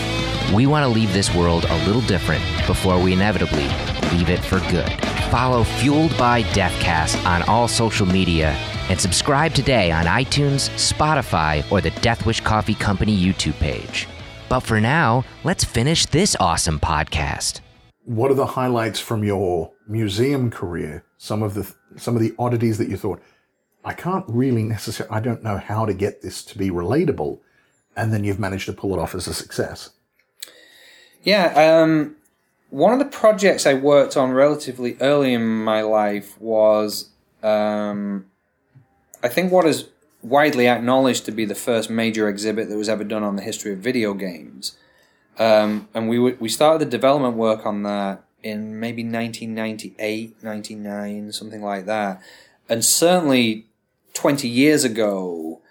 [0.52, 3.68] We want to leave this world a little different before we inevitably
[4.12, 4.92] leave it for good.
[5.30, 8.58] Follow Fueled by Deathcast on all social media
[8.90, 14.08] and subscribe today on iTunes, Spotify, or the Death Wish Coffee Company YouTube page.
[14.50, 17.62] But for now, let's finish this awesome podcast.
[18.06, 21.04] what are the highlights from your museum career?
[21.18, 23.22] Some of the some of the oddities that you thought
[23.86, 27.40] I can't really necessarily I don't know how to get this to be relatable,
[27.96, 29.92] and then you've managed to pull it off as a success.
[31.24, 32.16] Yeah, um,
[32.70, 37.10] one of the projects I worked on relatively early in my life was,
[37.44, 38.26] um,
[39.24, 39.90] I think, what is
[40.22, 43.72] widely acknowledged to be the first major exhibit that was ever done on the history
[43.74, 44.78] of video games.
[45.38, 51.32] Um, and we w- we started the development work on that in maybe 1998, 99,
[51.32, 52.22] something like that.
[52.68, 53.68] And certainly
[54.14, 55.62] 20 years ago,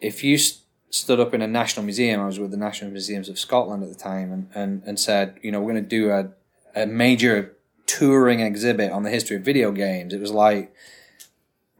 [0.00, 3.28] if you st- stood up in a national museum, I was with the National Museums
[3.28, 6.10] of Scotland at the time, and, and, and said, you know, we're going to do
[6.10, 6.30] a,
[6.74, 10.72] a major touring exhibit on the history of video games, it was like,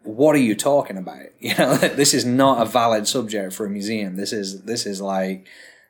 [0.08, 1.18] what are you talking about?
[1.40, 4.16] You know, this is not a valid subject for a museum.
[4.16, 5.46] This is this is like,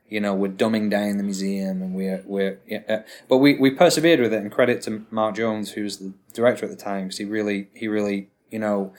[0.09, 2.59] you know, we're dumbing down the museum, and we're we're.
[2.67, 5.99] Yeah, uh, but we, we persevered with it, and credit to Mark Jones, who was
[5.99, 8.93] the director at the time, because he really he really you know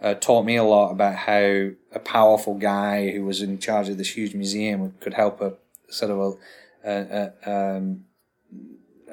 [0.00, 3.98] uh, taught me a lot about how a powerful guy who was in charge of
[3.98, 5.54] this huge museum could help a
[5.88, 6.18] sort of
[6.84, 8.04] a, a, a um,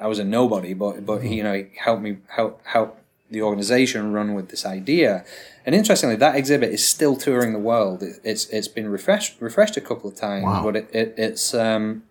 [0.00, 3.00] I was a nobody, but but he, you know he helped me help help
[3.30, 5.24] the organization run with this idea.
[5.66, 8.02] And interestingly, that exhibit is still touring the world.
[8.02, 10.62] It, it's it's been refreshed refreshed a couple of times, Wow.
[10.64, 12.02] but it, it it's um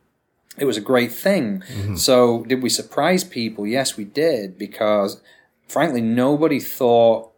[0.57, 1.63] it was a great thing.
[1.95, 3.65] So did we surprise people?
[3.67, 5.21] Yes, we did because
[5.67, 7.31] frankly nobody thought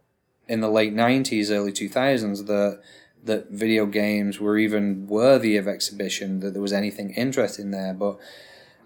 [0.48, 2.80] in the late 90s early 2000s that
[3.24, 8.18] that video games were even worthy of exhibition that there was anything interesting there but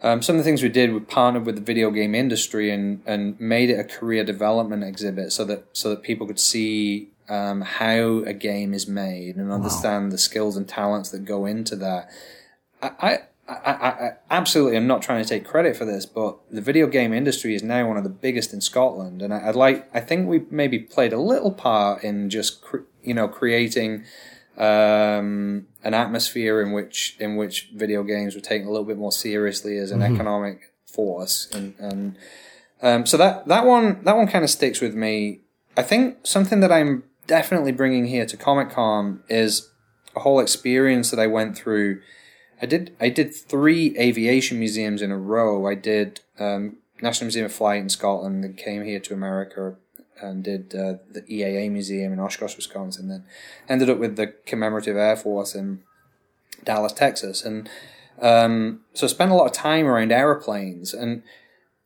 [0.02, 3.02] um, some of the things we did, we partnered with the video game industry and,
[3.04, 7.60] and made it a career development exhibit so that so that people could see um,
[7.62, 12.10] how a game is made and understand the skills and talents that go into that.
[12.82, 13.18] I, I,
[13.48, 17.12] I, I absolutely am not trying to take credit for this, but the video game
[17.12, 20.28] industry is now one of the biggest in Scotland, and I, I'd like I think
[20.28, 24.04] we maybe played a little part in just cre- you know creating
[24.58, 29.12] um, an atmosphere in which in which video games were taken a little bit more
[29.12, 32.16] seriously as an economic force, and and
[32.82, 35.40] um, so that that one that one kind of sticks with me.
[35.76, 39.70] I think something that I'm definitely bringing here to Comic Con is
[40.16, 42.02] a whole experience that I went through.
[42.60, 45.64] I did I did three aviation museums in a row.
[45.68, 49.76] I did um, National Museum of Flight in Scotland, then came here to America
[50.20, 53.06] and did uh, the EAA Museum in Oshkosh, Wisconsin.
[53.06, 53.24] Then
[53.68, 55.84] ended up with the Commemorative Air Force in
[56.64, 57.70] Dallas, Texas, and
[58.20, 60.92] um, so I spent a lot of time around aeroplanes.
[60.92, 61.22] And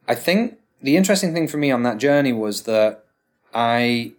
[0.09, 3.05] I think the interesting thing for me on that journey was that
[3.53, 4.14] I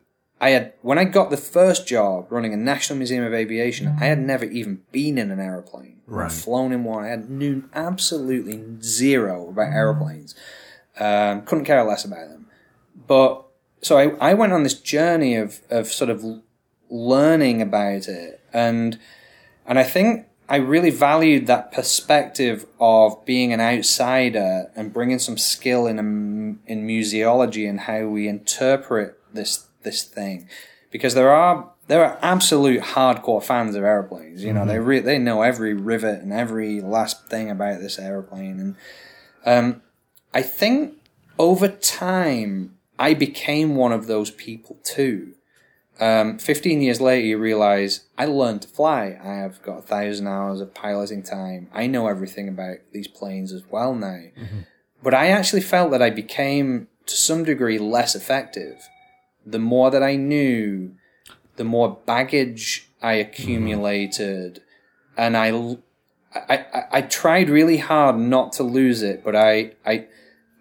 [0.45, 4.05] I had when I got the first job running a National Museum of Aviation, I
[4.05, 6.31] had never even been in an aeroplane, Right.
[6.31, 7.03] flown in one.
[7.03, 10.35] I had knew absolutely zero about aeroplanes.
[10.99, 12.45] Um, couldn't care less about them.
[13.07, 13.43] But
[13.81, 16.23] so I, I went on this journey of of sort of
[16.91, 18.99] learning about it, and
[19.65, 25.39] and I think I really valued that perspective of being an outsider and bringing some
[25.39, 30.49] skill in a, in museology and how we interpret this this thing,
[30.91, 34.43] because there are there are absolute hardcore fans of airplanes.
[34.43, 38.59] You know, they re- they know every rivet and every last thing about this airplane,
[38.59, 38.75] and
[39.45, 39.81] um,
[40.33, 40.95] I think
[41.39, 45.33] over time I became one of those people too.
[45.99, 49.17] Um, 15 years later, you realize I learned to fly.
[49.23, 51.69] I have got a thousand hours of piloting time.
[51.73, 54.23] I know everything about these planes as well now.
[55.01, 58.89] But I actually felt that I became, to some degree, less effective.
[59.45, 60.95] The more that I knew,
[61.55, 64.61] the more baggage I accumulated,
[65.17, 65.77] and I,
[66.33, 70.07] I, I tried really hard not to lose it, but I, I,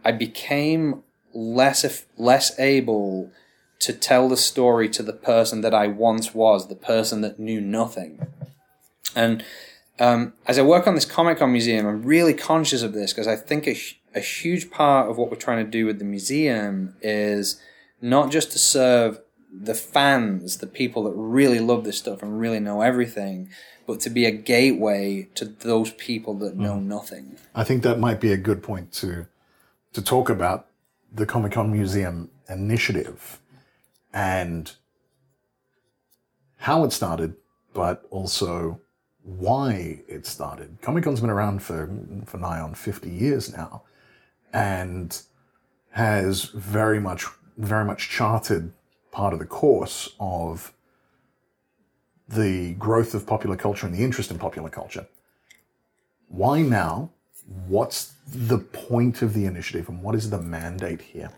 [0.05, 3.30] I became less less able
[3.80, 7.61] to tell the story to the person that I once was, the person that knew
[7.61, 8.26] nothing.
[9.14, 9.45] And
[9.99, 13.28] um, as I work on this Comic Con museum, I'm really conscious of this because
[13.28, 13.76] I think a,
[14.14, 17.61] a huge part of what we're trying to do with the museum is
[18.01, 19.20] not just to serve
[19.53, 23.49] the fans, the people that really love this stuff and really know everything,
[23.86, 26.88] but to be a gateway to those people that know hmm.
[26.88, 27.36] nothing.
[27.55, 29.26] I think that might be a good point to
[29.92, 30.66] to talk about
[31.12, 33.38] the Comic Con Museum initiative
[34.12, 34.72] and
[36.57, 37.36] how it started,
[37.72, 38.80] but also
[39.22, 40.78] why it started.
[40.82, 41.90] Comic Con's been around for
[42.26, 43.82] for nigh on fifty years now,
[44.53, 45.22] and
[45.90, 47.26] has very much
[47.57, 48.72] very much charted
[49.11, 50.72] part of the course of
[52.28, 55.07] the growth of popular culture and the interest in popular culture
[56.34, 57.11] why now?
[57.68, 61.30] What's the point of the initiative and what is the mandate here?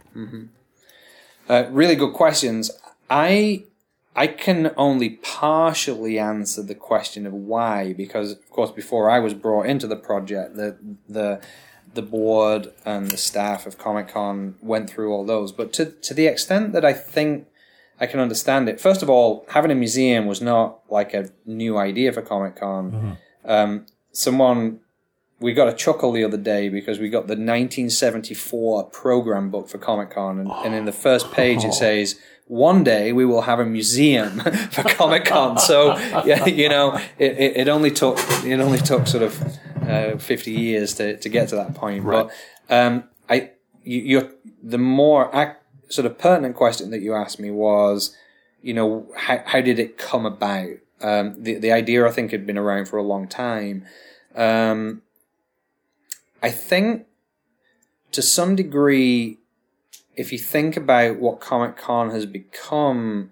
[1.49, 2.71] Uh, really good questions.
[3.11, 3.65] I
[4.15, 9.35] I can only partially answer the question of why because, of course, before I was
[9.35, 10.77] brought into the project, the
[11.09, 11.41] the
[11.97, 15.53] the board and the staff of Comic Con went through all those.
[15.53, 17.49] But to to the extent that I think
[17.99, 21.77] I can understand it, first of all, having a museum was not like a new
[21.79, 23.19] idea for Comic Con.
[23.45, 24.81] Um, someone
[25.39, 29.79] we got a chuckle the other day because we got the 1974 program book for
[29.79, 33.59] Comic Con, and, and in the first page it says, "One day we will have
[33.59, 34.41] a museum
[34.71, 39.07] for Comic Con." So, yeah, you know, it, it, it only took it only took
[39.07, 42.05] sort of uh, 50 years to, to get to that point.
[42.05, 42.31] But
[42.69, 43.51] um, I,
[43.85, 44.31] you, you're
[44.63, 48.15] the more ac- sort of pertinent question that you asked me was,
[48.63, 50.71] you know, how how did it come about?
[51.01, 53.85] Um, the the idea I think had been around for a long time.
[54.35, 55.03] Um,
[56.43, 57.07] I think
[58.13, 59.39] to some degree,
[60.17, 63.31] if you think about what Comic Con has become,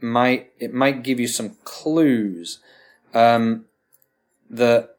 [0.00, 2.60] might it might give you some clues.
[3.14, 3.64] Um,
[4.48, 4.90] the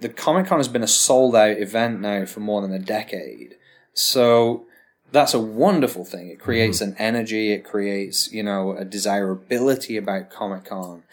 [0.00, 3.54] the Comic Con has been a sold out event now for more than a decade,
[3.94, 4.66] so
[5.12, 6.28] that's a wonderful thing.
[6.28, 7.52] It creates an energy.
[7.52, 11.04] It creates you know a desirability about Comic Con.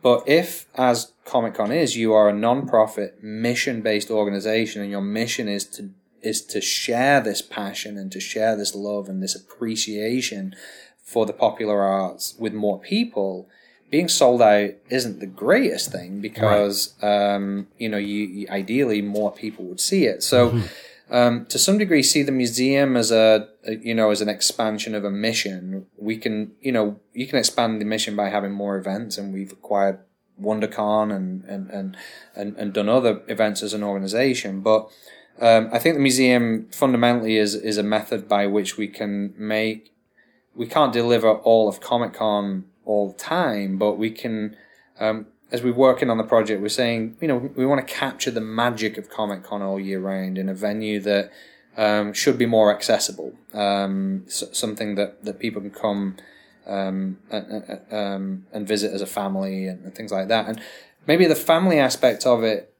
[0.00, 5.48] But if, as Comic Con is, you are a non-profit, mission-based organization, and your mission
[5.48, 5.90] is to
[6.22, 10.54] is to share this passion and to share this love and this appreciation
[11.08, 13.48] for the popular arts with more people,
[13.90, 19.32] being sold out isn't the greatest thing because um, you know you, you ideally more
[19.32, 20.22] people would see it.
[20.22, 20.62] So.
[21.10, 24.94] Um, to some degree, see the museum as a, a you know as an expansion
[24.94, 25.86] of a mission.
[25.96, 29.50] We can you know you can expand the mission by having more events, and we've
[29.50, 30.00] acquired
[30.38, 31.96] WonderCon and and and
[32.36, 34.60] and, and done other events as an organization.
[34.60, 34.90] But
[35.40, 39.92] um, I think the museum fundamentally is is a method by which we can make.
[40.54, 44.56] We can't deliver all of Comic Con all the time, but we can.
[44.98, 48.30] Um, as we're working on the project, we're saying, you know, we want to capture
[48.30, 51.32] the magic of Comic Con all year round in a venue that
[51.78, 56.16] um, should be more accessible, um, s- something that, that people can come
[56.66, 60.48] um, and, um, and visit as a family and, and things like that.
[60.48, 60.60] And
[61.06, 62.74] maybe the family aspect of it,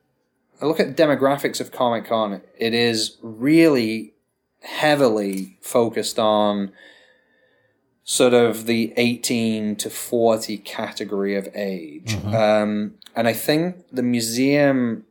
[0.61, 4.15] I look at demographics of Comic Con, it is really
[4.63, 6.73] heavily focused on
[8.03, 12.17] sort of the 18 to 40 category of age.
[12.35, 15.05] Um, and I think the museum,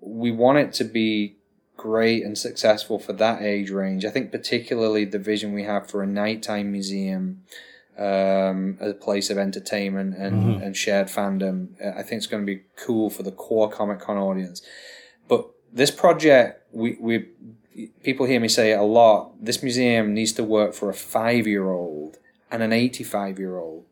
[0.00, 1.36] we want it to be
[1.76, 4.04] great and successful for that age range.
[4.04, 7.42] I think particularly the vision we have for a nighttime museum
[7.98, 12.46] um, a place of entertainment and, and shared fandom, uh, I think it's going to
[12.46, 14.62] be cool for the core Comic Con audience.
[15.28, 17.26] But this project, we, we
[18.02, 19.32] people hear me say it a lot.
[19.40, 22.18] This museum needs to work for a five year old
[22.50, 23.84] and an 85 year old.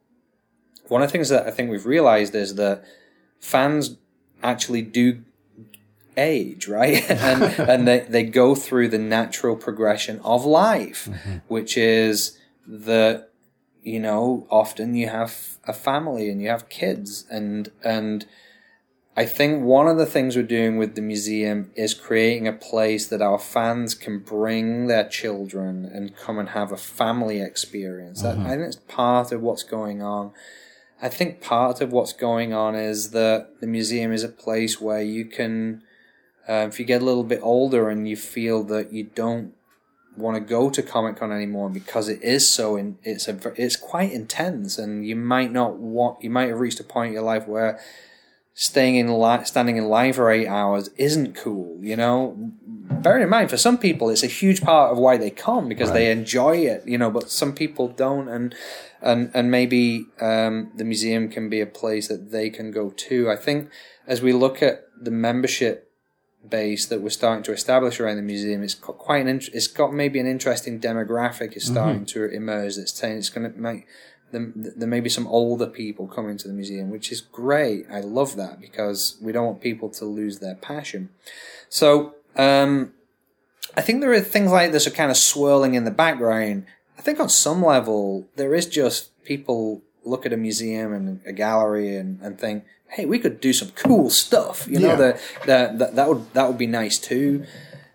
[0.89, 2.85] One of the things that I think we've realized is that
[3.41, 3.97] fans
[4.43, 5.23] actually do
[6.17, 7.09] age, right?
[7.11, 11.09] and and they, they go through the natural progression of life,
[11.49, 13.32] which is that
[13.83, 18.27] you know often you have a family and you have kids and and
[19.15, 23.07] I think one of the things we're doing with the museum is creating a place
[23.09, 28.23] that our fans can bring their children and come and have a family experience.
[28.23, 30.33] That, I think it's part of what's going on.
[31.03, 35.03] I think part of what's going on is that the museum is a place where
[35.03, 35.83] you can,
[36.49, 39.53] uh, if you get a little bit older and you feel that you don't
[40.17, 43.77] want to go to Comic Con anymore because it is so in, it's a it's
[43.77, 47.23] quite intense and you might not want you might have reached a point in your
[47.23, 47.81] life where
[48.55, 51.79] staying in line, standing in line for eight hours isn't cool.
[51.81, 55.31] You know, bear in mind for some people it's a huge part of why they
[55.31, 56.87] come because they enjoy it.
[56.87, 58.55] You know, but some people don't, and
[59.01, 63.31] and and maybe um, the museum can be a place that they can go to.
[63.31, 63.71] I think
[64.07, 65.92] as we look at the membership
[66.49, 69.67] base that we're starting to establish around the museum, it's got quite an int- it's
[69.67, 72.77] got maybe an interesting demographic is starting to emerge.
[72.77, 73.87] That's saying it's going to make
[74.33, 77.87] there, there may be some older people coming to the museum, which is great.
[77.91, 81.11] I love that because we don't want people to lose their passion.
[81.69, 82.93] So um,
[83.77, 86.67] I think there are things like this are kind of swirling in the background.
[86.99, 91.33] I think on some level there is just people look at a museum and a
[91.33, 94.67] gallery and, and think, hey, we could do some cool stuff.
[94.69, 94.97] You know, Yeah.
[94.97, 97.45] that that that that would that would be nice too.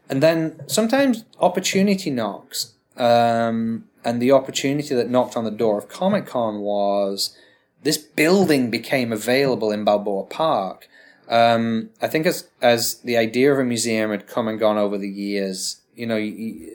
[0.10, 2.74] And then sometimes opportunity knocks.
[2.96, 7.36] Um, and the opportunity that knocked on the door of Comic Con was
[7.84, 10.88] this building became available in Balboa Park.
[11.30, 14.98] Um, I think as as the idea of a museum had come and gone over
[14.98, 16.72] the years, you know, you,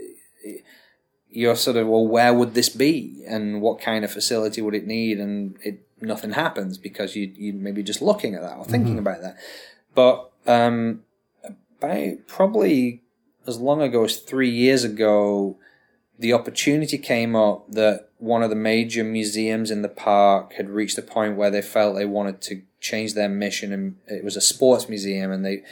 [1.30, 4.86] you're sort of well, where would this be, and what kind of facility would it
[4.86, 8.98] need, and it nothing happens because you you maybe just looking at that or thinking
[8.98, 9.36] about that.
[9.94, 11.02] But um,
[11.80, 13.02] about probably
[13.46, 15.58] as long ago as three years ago,
[16.18, 20.96] the opportunity came up that one of the major museums in the park had reached
[20.96, 24.40] a point where they felt they wanted to change their mission, and it was a
[24.40, 25.62] sports museum, and they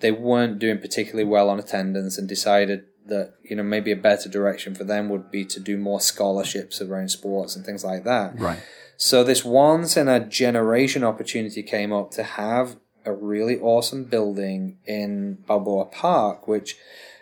[0.00, 4.28] they weren't doing particularly well on attendance, and decided that you know maybe a better
[4.28, 8.38] direction for them would be to do more scholarships around sports and things like that.
[8.38, 8.62] Right.
[9.02, 12.76] So this once in a generation opportunity came up to have
[13.06, 16.76] a really awesome building in Balboa Park, which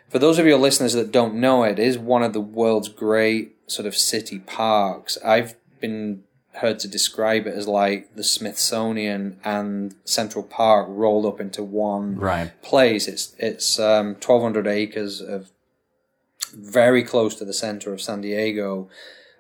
[0.09, 3.55] for those of your listeners that don't know it, is one of the world's great
[3.71, 5.19] sort of city parks.
[5.25, 6.25] I've been
[6.55, 12.17] heard to describe it as like the Smithsonian and Central Park rolled up into one
[12.17, 12.61] Right.
[12.61, 13.07] place.
[13.07, 15.53] It's it's um, 1,200 acres of
[16.53, 18.89] very close to the center of San Diego.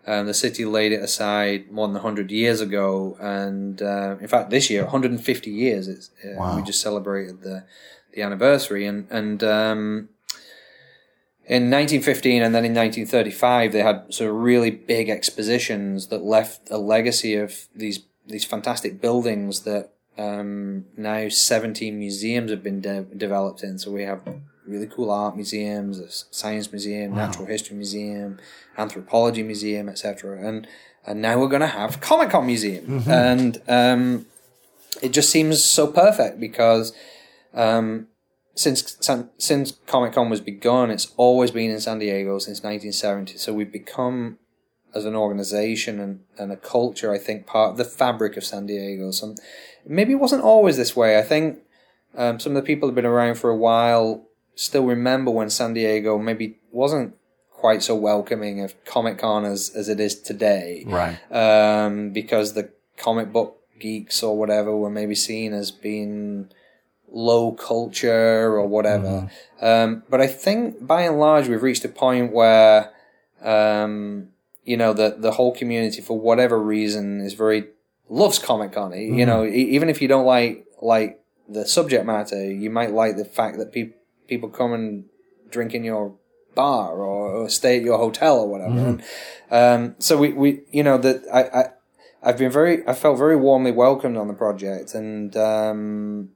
[0.06, 4.48] Um, the city laid it aside more than 100 years ago, and uh, in fact,
[4.48, 5.86] this year, 150 years.
[5.86, 6.56] It's, uh, Wow.
[6.56, 7.64] We just celebrated the
[8.12, 10.08] the anniversary, and and um,
[11.48, 16.70] in 1915 and then in 1935, they had sort of really big expositions that left
[16.70, 23.04] a legacy of these these fantastic buildings that um, now 17 museums have been de-
[23.16, 23.78] developed in.
[23.78, 24.20] So we have
[24.68, 28.38] really cool art museums, science museum, natural history museum,
[28.76, 30.38] anthropology museum, etc.
[30.46, 30.66] And
[31.06, 34.26] and now we're going to have Comic Con museum, and um,
[35.02, 36.92] it just seems so perfect because
[37.54, 38.08] um,
[38.54, 38.98] since
[39.38, 43.38] since Comic Con was begun, it's always been in San Diego since 1970.
[43.38, 44.38] So we've become,
[44.94, 48.66] as an organization and, and a culture, I think, part of the fabric of San
[48.66, 49.10] Diego.
[49.12, 49.36] Some
[49.86, 51.18] maybe it wasn't always this way.
[51.18, 51.60] I think
[52.16, 54.27] um, some of the people who've been around for a while
[54.66, 57.14] still remember when San Diego maybe wasn't
[57.50, 61.16] quite so welcoming of Comic Con as, as it is today Right.
[61.32, 63.50] um, because the comic book
[63.80, 66.48] geeks or whatever were maybe seen as being
[67.10, 69.30] low culture or whatever.
[69.60, 72.90] Um, but I think by and large we've reached a point where
[73.42, 74.28] um,
[74.64, 77.64] you know the the whole community for whatever reason is very
[78.08, 78.92] loves Comic Con.
[78.92, 83.16] You know, e- even if you don't like like the subject matter, you might like
[83.16, 83.97] the fact that people
[84.28, 85.04] people come and
[85.50, 86.14] drink in your
[86.54, 88.78] bar or, or stay at your hotel or whatever.
[88.88, 89.02] And,
[89.50, 91.64] um, so we, we you know that I, I
[92.22, 96.30] I've been very I felt very warmly welcomed on the project and um,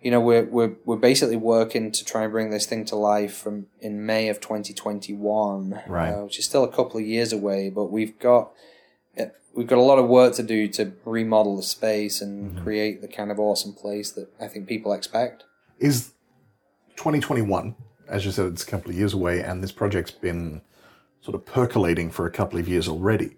[0.00, 3.34] you know we're we're we're basically working to try and bring this thing to life
[3.36, 6.10] from in May of 2021 Right.
[6.12, 8.50] uh, which is still a couple of years away but we've got
[9.18, 13.00] uh, we've got a lot of work to do to remodel the space and create
[13.00, 15.44] the kind of awesome place that I think people expect
[15.78, 16.12] Is
[17.02, 17.74] 2021,
[18.06, 20.60] as you said, it's a couple of years away, and this project's been
[21.20, 23.34] sort of percolating for a couple of years already.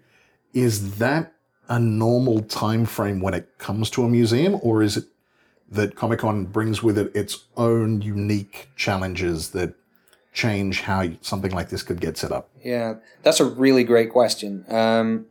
[0.53, 1.33] Is that
[1.67, 5.05] a normal time frame when it comes to a museum, or is it
[5.71, 9.73] that Comic Con brings with it its own unique challenges that
[10.31, 12.51] change how something like this could get set up?
[12.63, 14.63] Yeah, that's a really great question.
[14.69, 15.25] Um,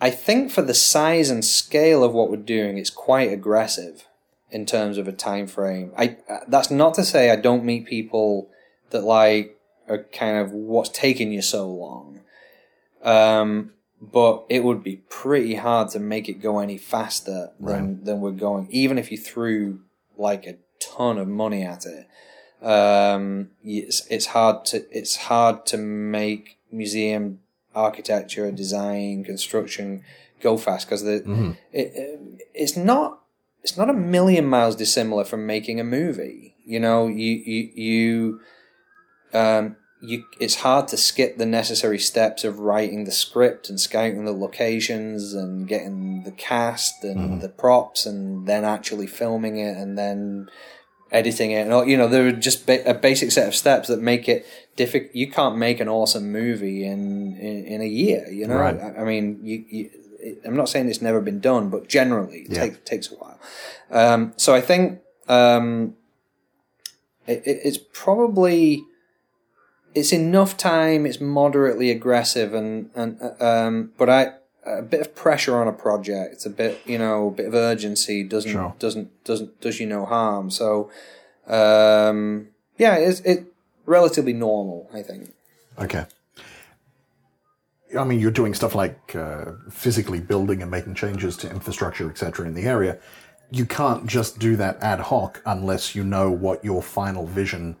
[0.00, 4.06] I think for the size and scale of what we're doing, it's quite aggressive
[4.50, 5.92] in terms of a time frame.
[5.96, 8.50] I uh, that's not to say I don't meet people
[8.90, 12.20] that like are kind of what's taking you so long.
[13.02, 18.20] Um, but it would be pretty hard to make it go any faster than than
[18.20, 19.80] we're going, even if you threw
[20.16, 22.06] like a ton of money at it
[22.62, 27.40] um, it's it's hard to it's hard to make museum
[27.74, 30.02] architecture, design, construction
[30.40, 33.20] go fast because the it, it, it's not
[33.66, 36.54] it's not a million miles dissimilar from making a movie.
[36.64, 38.40] You know, you you you
[39.34, 44.24] um, you it's hard to skip the necessary steps of writing the script and scouting
[44.24, 49.98] the locations and getting the cast and the props and then actually filming it and
[49.98, 50.48] then
[51.10, 53.88] editing it and all you know there are just ba- a basic set of steps
[53.88, 54.46] that make it
[54.76, 58.78] difficult you can't make an awesome movie in in, in a year you know Right.
[58.80, 59.90] I, I mean you, you
[60.28, 62.60] it- I'm not saying it's never been done but generally it Yeah.
[62.64, 63.38] takes takes a while
[63.90, 65.94] um, so I think um,
[67.26, 68.84] it, it, it's probably
[69.94, 71.06] it's enough time.
[71.06, 74.32] It's moderately aggressive, and and um, but I
[74.66, 78.22] a bit of pressure on a project, a bit you know, a bit of urgency
[78.22, 78.74] doesn't Sure.
[78.78, 80.50] doesn't doesn't does you no harm.
[80.50, 80.90] So
[81.46, 82.48] um,
[82.78, 83.46] yeah, it's it
[83.86, 85.32] relatively normal, I think.
[85.78, 86.04] Okay.
[87.98, 92.46] I mean, you're doing stuff like uh, physically building and making changes to infrastructure, etc.,
[92.46, 92.98] in the area.
[93.50, 97.76] You can't just do that ad hoc unless you know what your final vision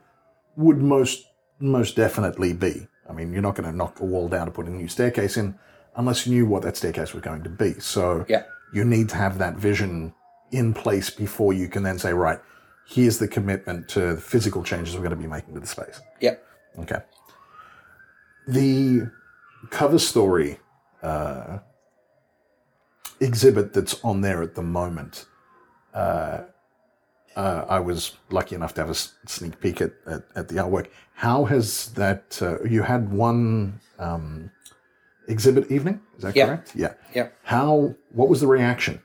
[0.56, 1.26] would most
[1.58, 2.86] most definitely be.
[3.08, 5.36] I mean, you're not going to knock a wall down to put a new staircase
[5.36, 5.58] in
[5.96, 7.74] unless you knew what that staircase was going to be.
[7.80, 8.42] So Yeah.
[8.74, 10.12] you need to have that vision
[10.52, 12.38] in place before you can then say, right,
[12.86, 16.00] here's the commitment to the physical changes we're going to be making to the space.
[16.20, 16.44] Yep.
[16.80, 16.98] Okay.
[18.46, 19.10] The
[19.70, 20.58] cover story
[21.02, 21.58] uh,
[23.20, 25.26] exhibit that's on there at the moment.
[25.94, 26.42] Uh,
[27.34, 30.88] uh, I was lucky enough to have a sneak peek at, at, at the artwork.
[31.14, 32.38] How has that?
[32.40, 34.50] Uh, you had one um,
[35.28, 36.46] exhibit evening, is that Yeah.
[36.46, 36.72] correct?
[36.74, 36.94] Yeah.
[37.14, 37.36] Yep.
[37.44, 37.94] How?
[38.12, 39.02] What was the reaction?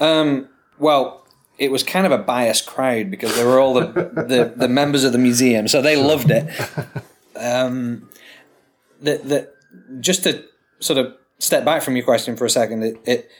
[0.00, 0.48] Um,
[0.78, 1.26] well,
[1.58, 5.04] it was kind of a biased crowd because they were all the, the, the members
[5.04, 6.48] of the museum, so they loved it.
[7.36, 8.08] Um,
[9.00, 9.52] the, the,
[10.00, 10.44] just to
[10.80, 13.30] sort of step back from your question for a second, it, it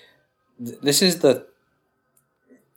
[0.59, 1.47] this is the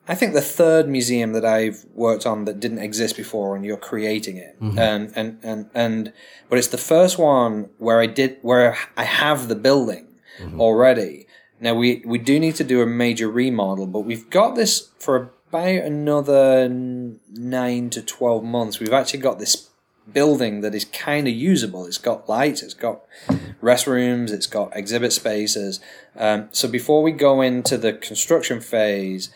[0.09, 3.75] I think the third museum that I've worked on that didn't exist before, and you're
[3.75, 4.79] creating it, mm-hmm.
[4.79, 6.13] and and and and
[6.49, 10.07] but it's the first one where I did where I have the building
[10.39, 10.61] mm-hmm.
[10.61, 11.27] already.
[11.59, 15.31] Now we we do need to do a major remodel, but we've got this for
[15.49, 18.79] about another nine to twelve months.
[18.79, 19.69] We've actually got this
[20.11, 21.85] building that is kind of usable.
[21.85, 23.01] It's got lights, it's got
[23.61, 25.79] restrooms, it's got exhibit spaces.
[26.15, 29.29] Um, so before we go into the construction phase,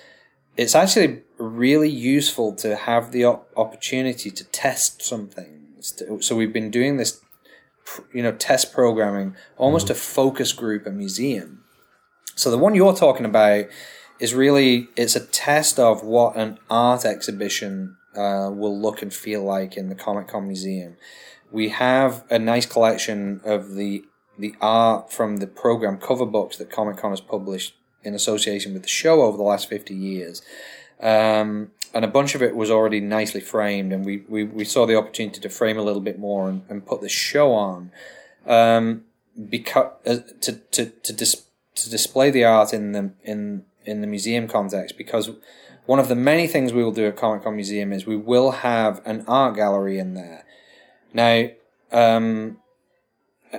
[0.57, 6.01] it's actually really useful to have the op- opportunity to test some things.
[6.19, 7.21] So we've been doing this,
[8.13, 11.63] you know, test programming, almost a focus group, a museum.
[12.35, 13.65] So the one you're talking about
[14.19, 19.43] is really it's a test of what an art exhibition uh, will look and feel
[19.43, 20.97] like in the Comic Con Museum.
[21.51, 24.03] We have a nice collection of the
[24.39, 28.81] the art from the program cover books that Comic Con has published in association with
[28.81, 30.41] the show over the last fifty years.
[31.01, 34.85] Um, and a bunch of it was already nicely framed, and we, we, we saw
[34.85, 37.91] the opportunity to frame a little bit more and, and put the show on.
[38.45, 39.03] Um,
[39.49, 41.45] because uh, to to to dis-
[41.75, 45.31] to display the art in the in in the museum context because
[45.91, 48.51] one of the many things we will do at Comic Con Museum is we will
[48.51, 50.45] have an art gallery in there.
[51.13, 51.49] Now,
[51.91, 52.59] um,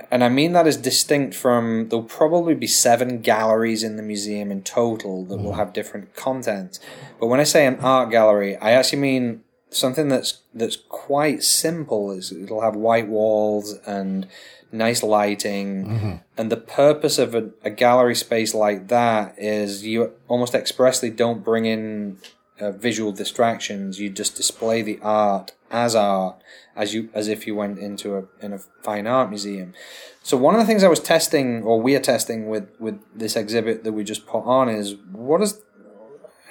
[0.09, 4.49] and I mean that as distinct from there'll probably be seven galleries in the museum
[4.49, 6.79] in total that will have different content.
[7.19, 9.42] But when I say an art gallery, I actually mean
[9.75, 12.11] something that's that's quite simple.
[12.11, 14.27] Is it'll have white walls and
[14.71, 20.55] nice lighting, and the purpose of a, a gallery space like that is you almost
[20.55, 22.17] expressly don't bring in
[22.59, 23.99] uh, visual distractions.
[23.99, 26.35] You just display the art as art,
[26.75, 29.73] as you as if you went into a in a fine art museum.
[30.21, 33.35] So one of the things I was testing, or we are testing with with this
[33.35, 35.61] exhibit that we just put on, is what is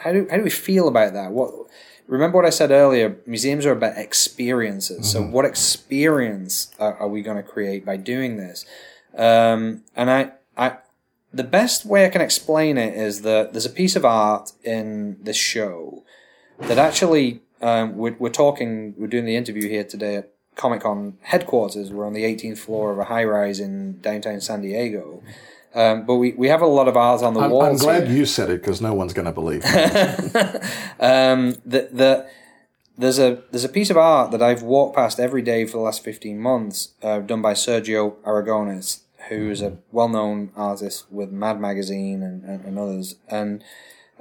[0.01, 1.33] how do how do we feel about that?
[1.33, 1.53] What
[2.13, 3.17] remember what I said earlier?
[3.27, 5.11] Museums are about experiences.
[5.11, 8.67] So what experience are, are we going to create by doing this?
[9.17, 10.77] Um, and I I
[11.33, 15.17] the best way I can explain it is that there's a piece of art in
[15.23, 16.05] this show
[16.61, 21.17] that actually um, we're, we're talking we're doing the interview here today at Comic Con
[21.23, 21.91] headquarters.
[21.91, 25.23] We're on the 18th floor of a high rise in downtown San Diego.
[25.75, 27.66] Um, but we, we have a lot of art on the I'm, walls.
[27.66, 28.18] I'm glad here.
[28.18, 29.64] you said it because no one's going to believe.
[29.64, 29.70] me.
[31.01, 32.27] um, the, the,
[32.99, 35.85] there's a there's a piece of art that I've walked past every day for the
[35.85, 41.59] last 15 months, uh, done by Sergio Aragones, who is a well-known artist with Mad
[41.61, 43.16] Magazine and, and, and others.
[43.29, 43.64] And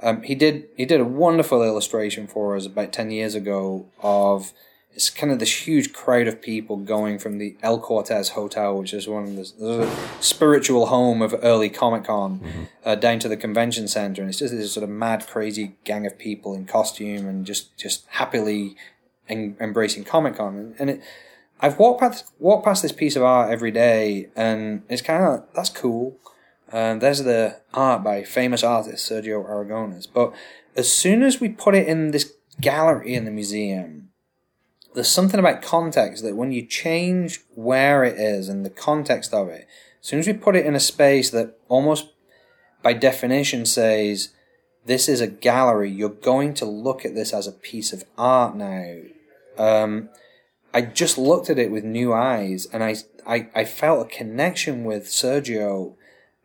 [0.02, 4.52] um, he did he did a wonderful illustration for us about 10 years ago of
[4.94, 8.92] it's kind of this huge crowd of people going from the El Cortez Hotel, which
[8.92, 9.90] is one of the, the
[10.20, 14.54] spiritual home of early Comic Con, uh, down to the convention center, and it's just
[14.54, 18.76] this sort of mad, crazy gang of people in costume and just just happily
[19.28, 21.02] en- embracing Comic Con, and, and it.
[21.60, 25.44] I've walked past walked past this piece of art every day, and it's kind of
[25.54, 26.16] that's cool.
[26.70, 30.08] And there's the art by famous artist Sergio Aragones.
[30.12, 30.32] But
[30.74, 34.01] as soon as we put it in this gallery in the museum,
[34.94, 39.48] there's something about context that when you change where it is and the context of
[39.48, 39.66] it,
[40.00, 42.12] as soon as we put it in a space that almost
[42.82, 44.30] by definition says
[44.84, 48.56] this is a gallery, you're going to look at this as a piece of art
[48.56, 48.96] now.
[49.56, 50.08] Um,
[50.74, 54.84] I just looked at it with new eyes and I, I, I felt a connection
[54.84, 55.94] with Sergio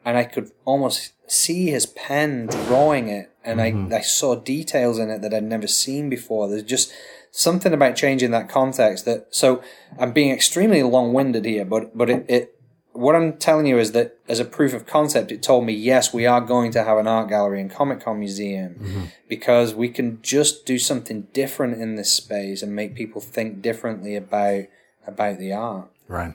[0.05, 5.09] and I could almost see his pen drawing it and I, I saw details in
[5.09, 6.47] it that I'd never seen before.
[6.49, 6.93] There's just
[7.31, 9.61] something about changing that context that so
[9.99, 12.53] I'm being extremely long winded here, but but it, it
[12.93, 16.13] what I'm telling you is that as a proof of concept, it told me yes,
[16.13, 19.03] we are going to have an art gallery and Comic Con museum mm-hmm.
[19.29, 24.15] because we can just do something different in this space and make people think differently
[24.15, 24.65] about
[25.05, 25.89] about the art.
[26.07, 26.33] right.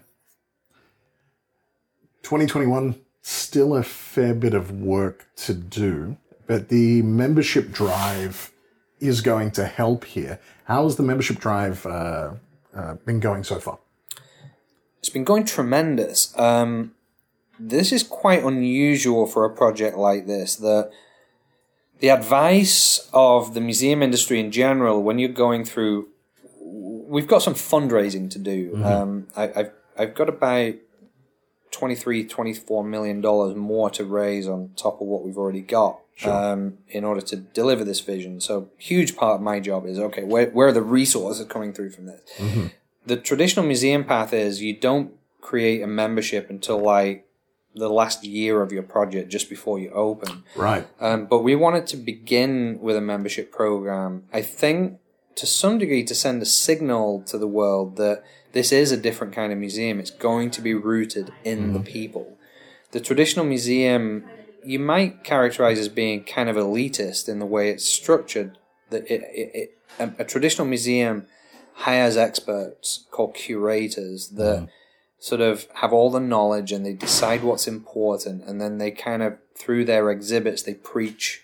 [2.22, 6.16] 2021, still a fair bit of work to do,
[6.46, 8.51] but the membership drive
[9.02, 10.38] is going to help here.
[10.64, 12.34] How has the membership drive uh,
[12.74, 13.78] uh, been going so far?
[15.00, 16.36] It's been going tremendous.
[16.38, 16.94] Um,
[17.58, 20.56] this is quite unusual for a project like this.
[20.56, 20.90] The
[21.98, 26.08] the advice of the museum industry in general, when you're going through,
[26.60, 28.82] we've got some fundraising to do.
[28.84, 30.74] Um, I, I've I've got about
[31.72, 36.78] 23 24 million dollars more to raise on top of what we've already got um,
[36.88, 40.46] in order to deliver this vision so huge part of my job is okay where,
[40.50, 42.20] where are the resources coming through from this
[43.06, 47.26] the traditional museum path is you don't create a membership until like
[47.74, 50.86] the last year of your project just before you open Right.
[51.00, 54.24] um, but we wanted to begin with a membership program.
[54.32, 54.98] I think
[55.36, 59.32] to some degree to send a signal to the world that this is a different
[59.32, 59.98] kind of museum.
[59.98, 62.36] It's going to be rooted in the people.
[62.90, 64.24] The traditional museum
[64.64, 68.58] you might characterize as being kind of elitist in the way it's structured.
[68.90, 71.26] That it, it, it a, a traditional museum
[71.74, 74.68] hires experts called curators that mm.
[75.18, 79.22] sort of have all the knowledge and they decide what's important and then they kind
[79.22, 81.42] of through their exhibits they preach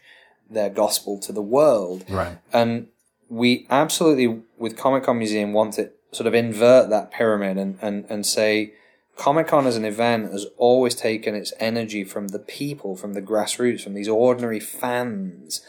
[0.50, 2.38] their gospel to the world Right.
[2.52, 2.88] and
[3.28, 8.04] we absolutely with comic con museum want to sort of invert that pyramid and, and,
[8.08, 8.74] and say
[9.18, 13.22] comic con as an event has always taken its energy from the people from the
[13.22, 15.60] grassroots from these ordinary fans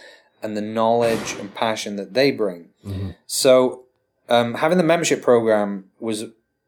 [0.41, 2.70] and the knowledge and passion that they bring
[3.26, 3.84] so
[4.30, 6.26] um, having the membership program was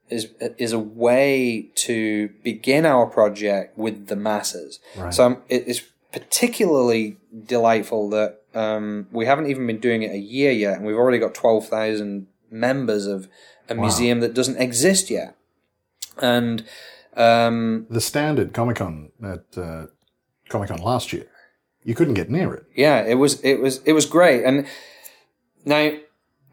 [0.09, 0.27] is
[0.57, 4.79] is a way to begin our project with the masses.
[5.11, 10.17] So um, it is particularly delightful that um, we haven't even been doing it a
[10.17, 13.29] year yet, and we've already got twelve thousand members of
[13.69, 15.37] a museum that doesn't exist yet.
[16.21, 16.63] And
[17.15, 19.87] um, The standard Comic Con at uh,
[20.49, 21.27] Comic Con last year.
[21.83, 22.65] You couldn't get near it.
[22.75, 24.43] yeah, it was it was it was great.
[24.43, 24.67] And
[25.65, 25.93] now,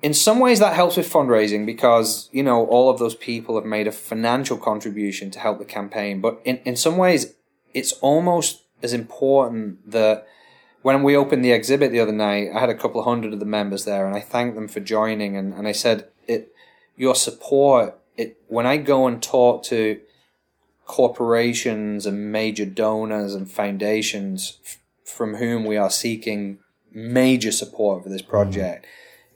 [0.01, 3.67] in some ways, that helps with fundraising because you know all of those people have
[3.67, 6.23] made a financial contribution to help the campaign.
[6.23, 7.35] But in in some ways,
[7.75, 10.27] it's almost as important that
[10.81, 13.41] when we opened the exhibit the other night, I had a couple of hundred of
[13.41, 15.37] the members there, and I thanked them for joining.
[15.37, 16.55] And, and I said, "It,
[16.97, 17.98] your support.
[18.19, 20.01] It when I go and talk to
[20.87, 26.59] corporations and major donors and foundations f- from whom we are seeking
[26.93, 28.85] major support for this project."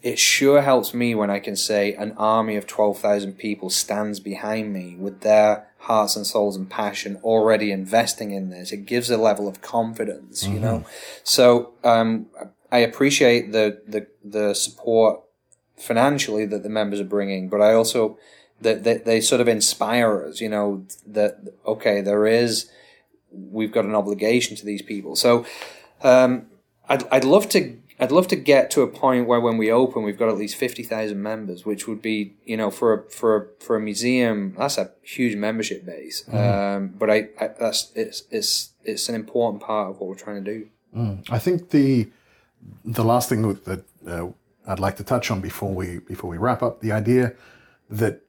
[0.03, 4.72] It sure helps me when I can say an army of 12,000 people stands behind
[4.72, 8.72] me with their hearts and souls and passion already investing in this.
[8.72, 10.85] It gives a level of confidence, you know.
[11.22, 12.26] So um,
[12.72, 15.20] I appreciate the, the the support
[15.76, 18.18] financially that the members are bringing, but I also
[18.62, 22.70] that they, they sort of inspire us, you know, that okay, there is
[23.30, 25.16] we've got an obligation to these people.
[25.16, 25.46] So
[26.02, 26.46] um,
[26.88, 30.02] I'd I'd love to I'd love to get to a point where when we open,
[30.02, 33.36] we've got at least fifty thousand members, which would be you know for a, for
[33.36, 36.24] a, for a museum that's a huge membership base.
[36.32, 40.44] Um, but I, I that's it's it's it's an important part of what we're trying
[40.44, 40.68] to do.
[41.30, 42.10] I think the
[42.84, 44.28] the last thing that uh,
[44.66, 47.34] I'd like to touch on before we before we wrap up the idea
[47.90, 48.22] that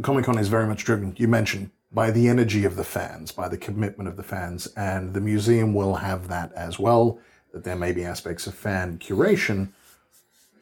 [0.00, 1.14] Comic Con is very much driven.
[1.18, 5.12] You mentioned by the energy of the fans, by the commitment of the fans, and
[5.12, 7.18] the museum will have that as well.
[7.52, 9.68] That there may be aspects of fan curation,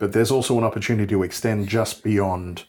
[0.00, 2.64] but there's also an opportunity to extend just beyond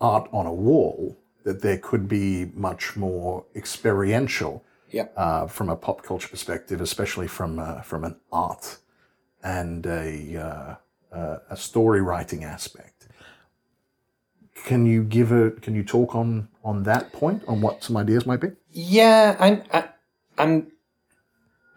[0.00, 1.16] art on a wall.
[1.44, 5.06] That there could be much more experiential Yeah.
[5.16, 8.76] uh, from a pop culture perspective, especially from uh, from an art
[9.42, 13.01] and a uh, uh, a story writing aspect.
[14.64, 18.26] Can you give a Can you talk on on that point on what some ideas
[18.26, 18.48] might be?
[18.70, 19.62] Yeah, I'm.
[19.72, 19.88] I,
[20.38, 20.68] I'm.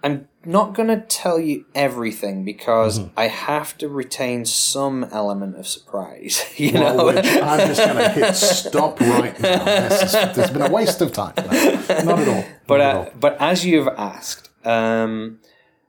[0.03, 3.19] I'm not going to tell you everything because Mm-hmm.
[3.19, 6.43] I have to retain some element of surprise.
[6.57, 9.65] You Well, know, I'm just going to hit stop right now.
[9.89, 11.33] This is, there's been a waste of time.
[11.37, 12.45] No, not at all.
[12.67, 13.09] but at uh, all.
[13.19, 15.39] but as you've asked, um,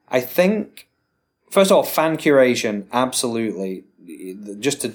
[0.09, 0.89] I think
[1.51, 3.85] first of all, fan curation, absolutely.
[4.61, 4.95] Just to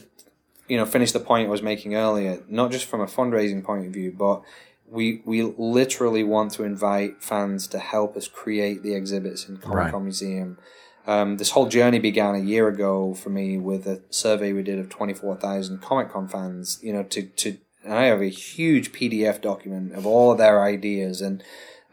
[0.72, 3.86] you know finish the point I was making earlier, not just from a fundraising point
[3.86, 4.42] of view, but
[4.90, 9.92] we we literally want to invite fans to help us create the exhibits in Comic
[9.92, 10.04] Con Right.
[10.04, 10.58] Museum.
[11.06, 14.80] Um, this whole journey began a year ago for me with a survey we did
[14.80, 19.42] of 24,000 Comic Con fans, you know, to, to, and I have a huge PDF
[19.42, 21.20] document of all of their ideas.
[21.20, 21.44] And,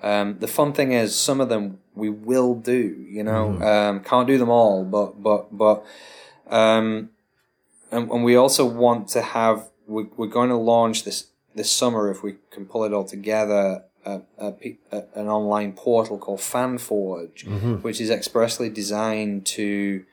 [0.02, 4.28] um, the fun thing is some of them we will do, you know, um, can't
[4.28, 5.86] do them all, but, but, but,
[6.48, 7.08] um,
[7.90, 12.10] and, and we also want to have, we, we're going to launch this, this summer,
[12.10, 14.54] if we can pull it all together, a, a,
[14.92, 17.46] a, an online portal called FanForge,
[17.82, 20.04] which is expressly designed to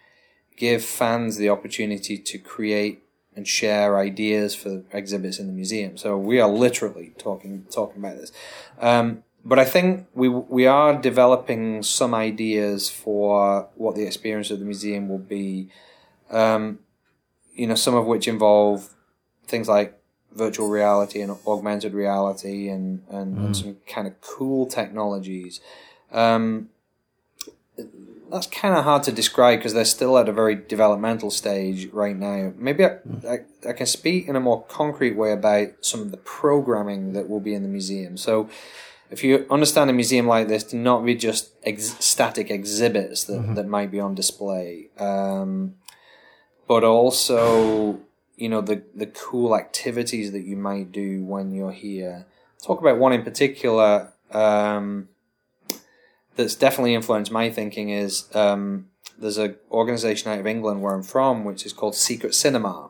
[0.58, 3.04] give fans the opportunity to create
[3.36, 5.98] and share ideas for exhibits in the museum.
[5.98, 8.32] So we are literally talking talking about this.
[8.80, 14.60] Um, but I think we we are developing some ideas for what the experience of
[14.60, 15.70] the museum will be.
[16.32, 16.80] Um,
[17.56, 18.94] you know, some of which involve
[19.48, 19.98] things like
[20.34, 25.62] virtual reality and augmented reality and, and, and some kind of cool technologies.
[26.12, 26.70] Um,
[28.32, 32.16] that's kind of hard to describe because they're still at a very developmental stage right
[32.16, 32.52] now.
[32.58, 32.98] Maybe I,
[33.28, 33.40] I,
[33.70, 37.40] I can speak in a more concrete way about some of the programming that will
[37.40, 38.18] be in the museum.
[38.18, 38.50] So,
[39.12, 43.54] if you understand a museum like this to not be just ex- static exhibits that,
[43.56, 45.76] that might be on display, um,
[46.68, 48.00] but also
[48.36, 52.26] you know the the cool activities that you might do when you're here.
[52.64, 55.10] Talk about one in particular um,
[56.36, 57.90] that's definitely influenced my thinking.
[57.90, 58.88] Is um,
[59.18, 62.90] there's an organization out of England where I'm from, which is called Secret Cinema,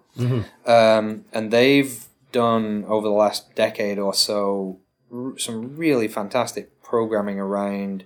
[0.65, 4.79] um, and they've done over the last decade or so
[5.13, 8.03] r- some really fantastic programming around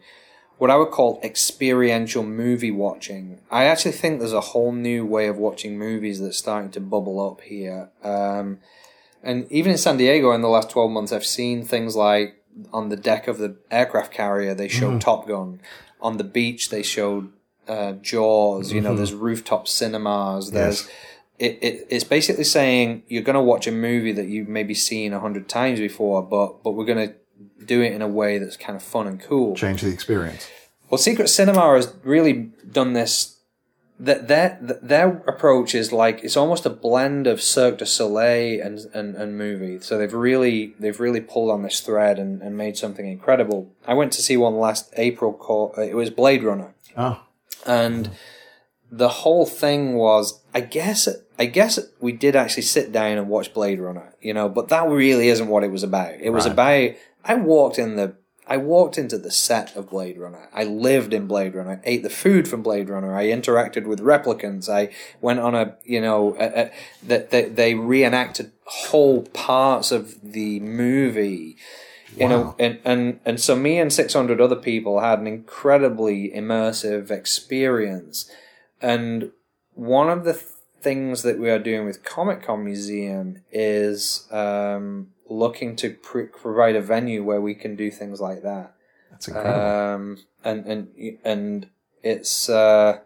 [0.59, 3.39] what I would call experiential movie watching.
[3.49, 7.19] I actually think there's a whole new way of watching movies that's starting to bubble
[7.25, 7.89] up here.
[8.03, 8.59] Um,
[9.23, 12.43] and even in San Diego in the last 12 months, I've seen things like
[12.73, 15.61] on the deck of the aircraft carrier, they showed Top Gun.
[16.01, 17.31] On the beach, they showed
[17.67, 18.73] uh, Jaws.
[18.73, 20.51] You know, there's rooftop cinemas.
[20.51, 20.89] There's
[21.37, 25.13] it, it, it's basically saying you're going to watch a movie that you've maybe seen
[25.13, 27.15] a hundred times before, but but we're going to
[27.73, 29.55] do it in a way that's kind of fun and cool.
[29.55, 30.43] Change the experience.
[30.89, 32.33] Well, Secret Cinema has really
[32.79, 33.35] done this
[34.01, 38.79] that their their approach is like it's almost a blend of Cirque du Soleil and,
[38.93, 39.79] and, and movie.
[39.81, 43.59] So they've really they've really pulled on this thread and, and made something incredible.
[43.85, 47.21] I went to see one last April called uh, it was Blade Runner, Oh,
[47.65, 48.09] and
[48.91, 51.07] the whole thing was I guess
[51.37, 54.87] I guess we did actually sit down and watch Blade Runner, you know, but that
[54.87, 56.13] really isn't what it was about.
[56.21, 56.53] It was Right.
[56.53, 58.15] about I walked in the
[58.49, 60.49] I walked into the set of Blade Runner.
[60.51, 61.73] I lived in Blade Runner.
[61.73, 63.15] I ate the food from Blade Runner.
[63.15, 64.67] I interacted with replicants.
[64.67, 64.89] I
[65.21, 66.31] went on a, you know,
[67.03, 71.57] that they, they reenacted whole parts of the movie.
[72.17, 77.11] You know, and, and, and so me and 600 other people had an incredibly immersive
[77.11, 78.29] experience.
[78.81, 79.31] And
[79.75, 80.45] one of the th-
[80.81, 86.75] things that we are doing with Comic Con Museum is um, looking to pr- provide
[86.75, 88.73] a venue where we can do things like that.
[89.11, 89.65] that's incredible.
[89.65, 91.69] Um, and and and
[92.03, 92.99] it's uh,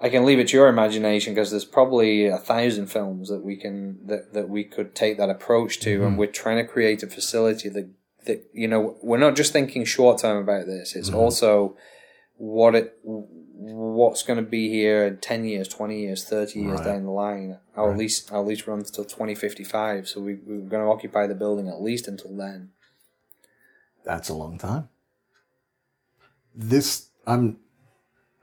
[0.00, 3.56] I can leave it to your imagination because there's probably a thousand films that we
[3.56, 7.06] can that, that we could take that approach to, and we're trying to create a
[7.06, 7.88] facility that
[8.26, 10.96] that you know we're not just thinking short term about this.
[10.96, 11.76] It's also
[12.36, 12.98] what it
[13.72, 16.84] what's going to be here in 10 years 20 years 30 years Right.
[16.86, 20.68] down the line i'll at least i'll at least run until 2055 so we, we're
[20.68, 22.70] going to occupy the building at least until then
[24.04, 24.88] That's a long time.
[26.54, 27.56] This I'm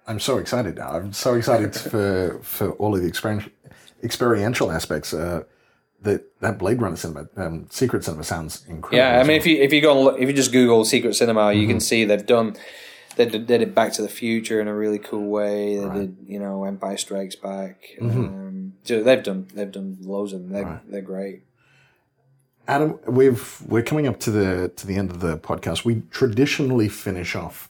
[0.07, 0.89] I'm so excited now.
[0.91, 3.51] I'm so excited for for all of the experiential
[4.03, 5.13] experiential aspects.
[5.13, 5.43] Uh,
[6.01, 8.97] that that Blade Runner cinema, um, Secret Cinema sounds incredible.
[8.97, 11.13] Yeah, I mean, if you if you go and look, if you just Google Secret
[11.15, 11.69] Cinema, you Mm-hmm.
[11.69, 12.55] can see they've done
[13.15, 15.75] they did, did it Back to the Future in a really cool way.
[15.77, 15.97] They Right.
[15.97, 15.99] Mm-hmm.
[15.99, 17.77] did you know Empire Strikes Back.
[18.01, 20.51] Um, so they've done they've done loads of them.
[20.51, 20.91] They're Right.
[20.91, 21.43] they're great.
[22.67, 25.83] Adam, we've we're coming up to the to the end of the podcast.
[25.83, 27.69] We traditionally finish off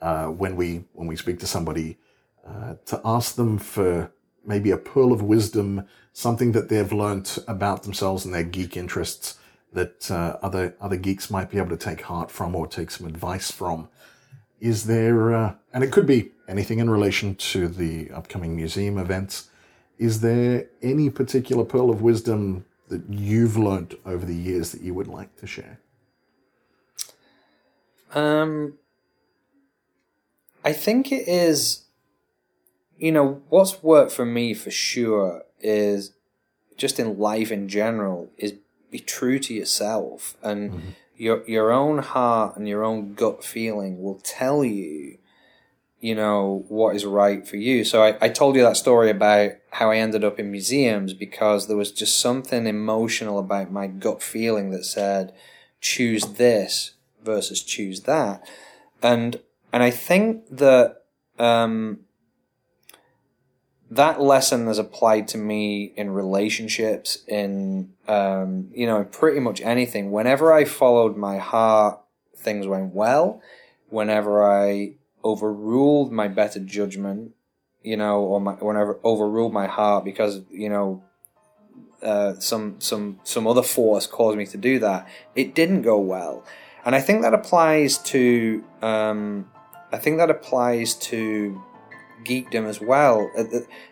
[0.00, 1.98] uh, when we when we speak to somebody
[2.46, 4.10] uh, to ask them for
[4.46, 9.38] maybe a pearl of wisdom, something that they've learnt about themselves and their geek interests
[9.72, 13.06] that uh, other other geeks might be able to take heart from or take some
[13.06, 13.88] advice from.
[14.60, 19.50] Is there, uh, and it could be anything in relation to the upcoming museum events.
[19.98, 24.94] Is there any particular pearl of wisdom that you've learnt over the years that you
[24.94, 25.78] would like to share?
[28.14, 28.78] Um,
[30.64, 31.84] I think it is.
[32.96, 36.14] You know what's worked for me for sure is
[36.76, 38.54] just in life in general is
[38.90, 44.20] be true to yourself and your your own heart and your own gut feeling will
[44.22, 45.18] tell you
[46.00, 47.82] you know what is right for you.
[47.82, 51.66] So I, I told you that story about how i ended up in museums because
[51.66, 55.34] there was just something emotional about my gut feeling that said
[55.80, 56.92] choose this
[57.22, 58.48] versus choose that.
[59.02, 59.40] And
[59.72, 61.02] and i think that
[61.38, 62.00] um
[63.90, 70.10] that lesson has applied to me in relationships, in um, you know, pretty much anything.
[70.10, 72.00] Whenever I followed my heart,
[72.36, 73.42] things went well.
[73.88, 77.32] Whenever I overruled my better judgment,
[77.82, 81.02] you know, or my, whenever overruled my heart because you know
[82.02, 86.44] uh, some some some other force caused me to do that, it didn't go well.
[86.84, 89.50] And I think that applies to um,
[89.92, 91.62] I think that applies to
[92.24, 93.30] geekdom as well.
[93.36, 93.44] Uh,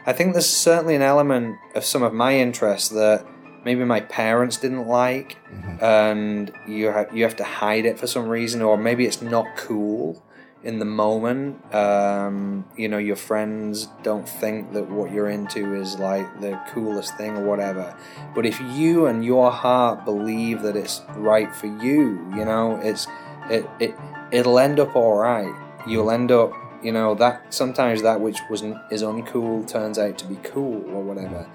[0.04, 3.26] I think there's certainly an element of some of my interests that
[3.64, 5.36] maybe my parents didn't like,
[5.80, 9.56] and you ha- you have to hide it for some reason, or maybe it's not
[9.56, 10.22] cool
[10.62, 11.74] in the moment.
[11.74, 17.16] Um, you know, your friends don't think that what you're into is like the coolest
[17.16, 17.96] thing or whatever.
[18.34, 23.06] But if you and your heart believe that it's right for you, you know, it's
[23.50, 23.94] it it
[24.32, 25.54] it'll end up all right.
[25.86, 26.52] You'll end up
[26.82, 31.02] you know that sometimes that which wasn't is uncool turns out to be cool or
[31.02, 31.48] whatever.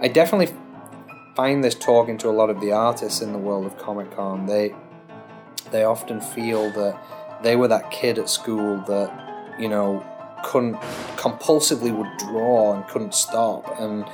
[0.00, 0.54] I definitely
[1.34, 4.46] find this talking to a lot of the artists in the world of Comic Con.
[4.46, 4.74] They
[5.70, 7.00] they often feel that
[7.42, 10.04] they were that kid at school that you know
[10.44, 10.76] couldn't
[11.16, 13.78] compulsively would draw and couldn't stop.
[13.78, 14.04] And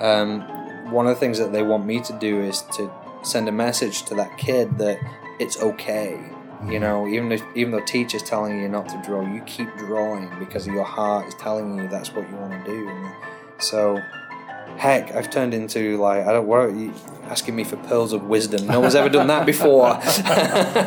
[0.00, 0.42] um,
[0.90, 2.90] one of the things that they want me to do is to
[3.22, 4.98] send a message to that kid that
[5.38, 6.20] it's okay.
[6.60, 6.80] You mm-hmm.
[6.80, 10.66] know, even if even though teachers telling you not to draw, you keep drawing because
[10.66, 12.88] your heart is telling you that's what you want to do.
[12.88, 13.14] And
[13.58, 14.02] so,
[14.76, 16.48] heck, I've turned into like I don't.
[16.48, 16.92] What are you
[17.24, 18.66] asking me for pearls of wisdom?
[18.66, 20.00] No one's ever done that before.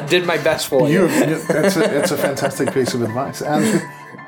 [0.09, 1.03] Did my best for you.
[1.03, 3.41] You, that's, a, that's a fantastic piece of advice.
[3.41, 3.82] Adam,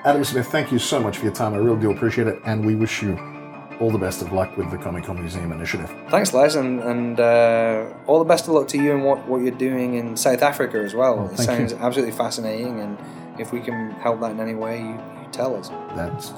[0.06, 1.54] Adam Smith, thank you so much for your time.
[1.54, 3.33] I really do appreciate it, and we wish you
[3.80, 5.92] all the best of luck with the Comic Con Museum initiative.
[6.10, 9.42] Thanks, Les, and, and uh, all the best of luck to you and what, what
[9.42, 11.20] you're doing in South Africa as well.
[11.20, 11.78] Oh, it sounds you.
[11.80, 12.98] absolutely fascinating, and
[13.40, 15.70] if we can help that in any way, you, you tell us.
[15.96, 16.34] That's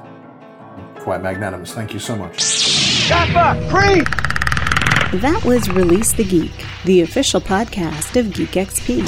[0.99, 1.73] Quite magnanimous.
[1.73, 2.37] Thank you so much.
[5.13, 6.51] That was Release the Geek,
[6.83, 9.01] the official podcast of Geek XP.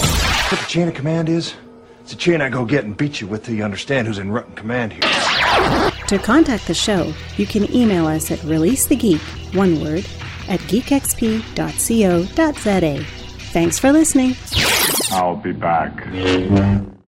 [0.52, 1.56] What the chain of command is?
[2.02, 4.32] It's a chain I go get and beat you with till you understand who's in
[4.32, 5.02] rotten command here.
[6.08, 9.20] To contact the show, you can email us at releasethegeek,
[9.56, 10.06] one word,
[10.48, 11.44] at geekxp.co.za.
[13.52, 14.36] Thanks for listening.
[15.12, 16.08] I'll be back.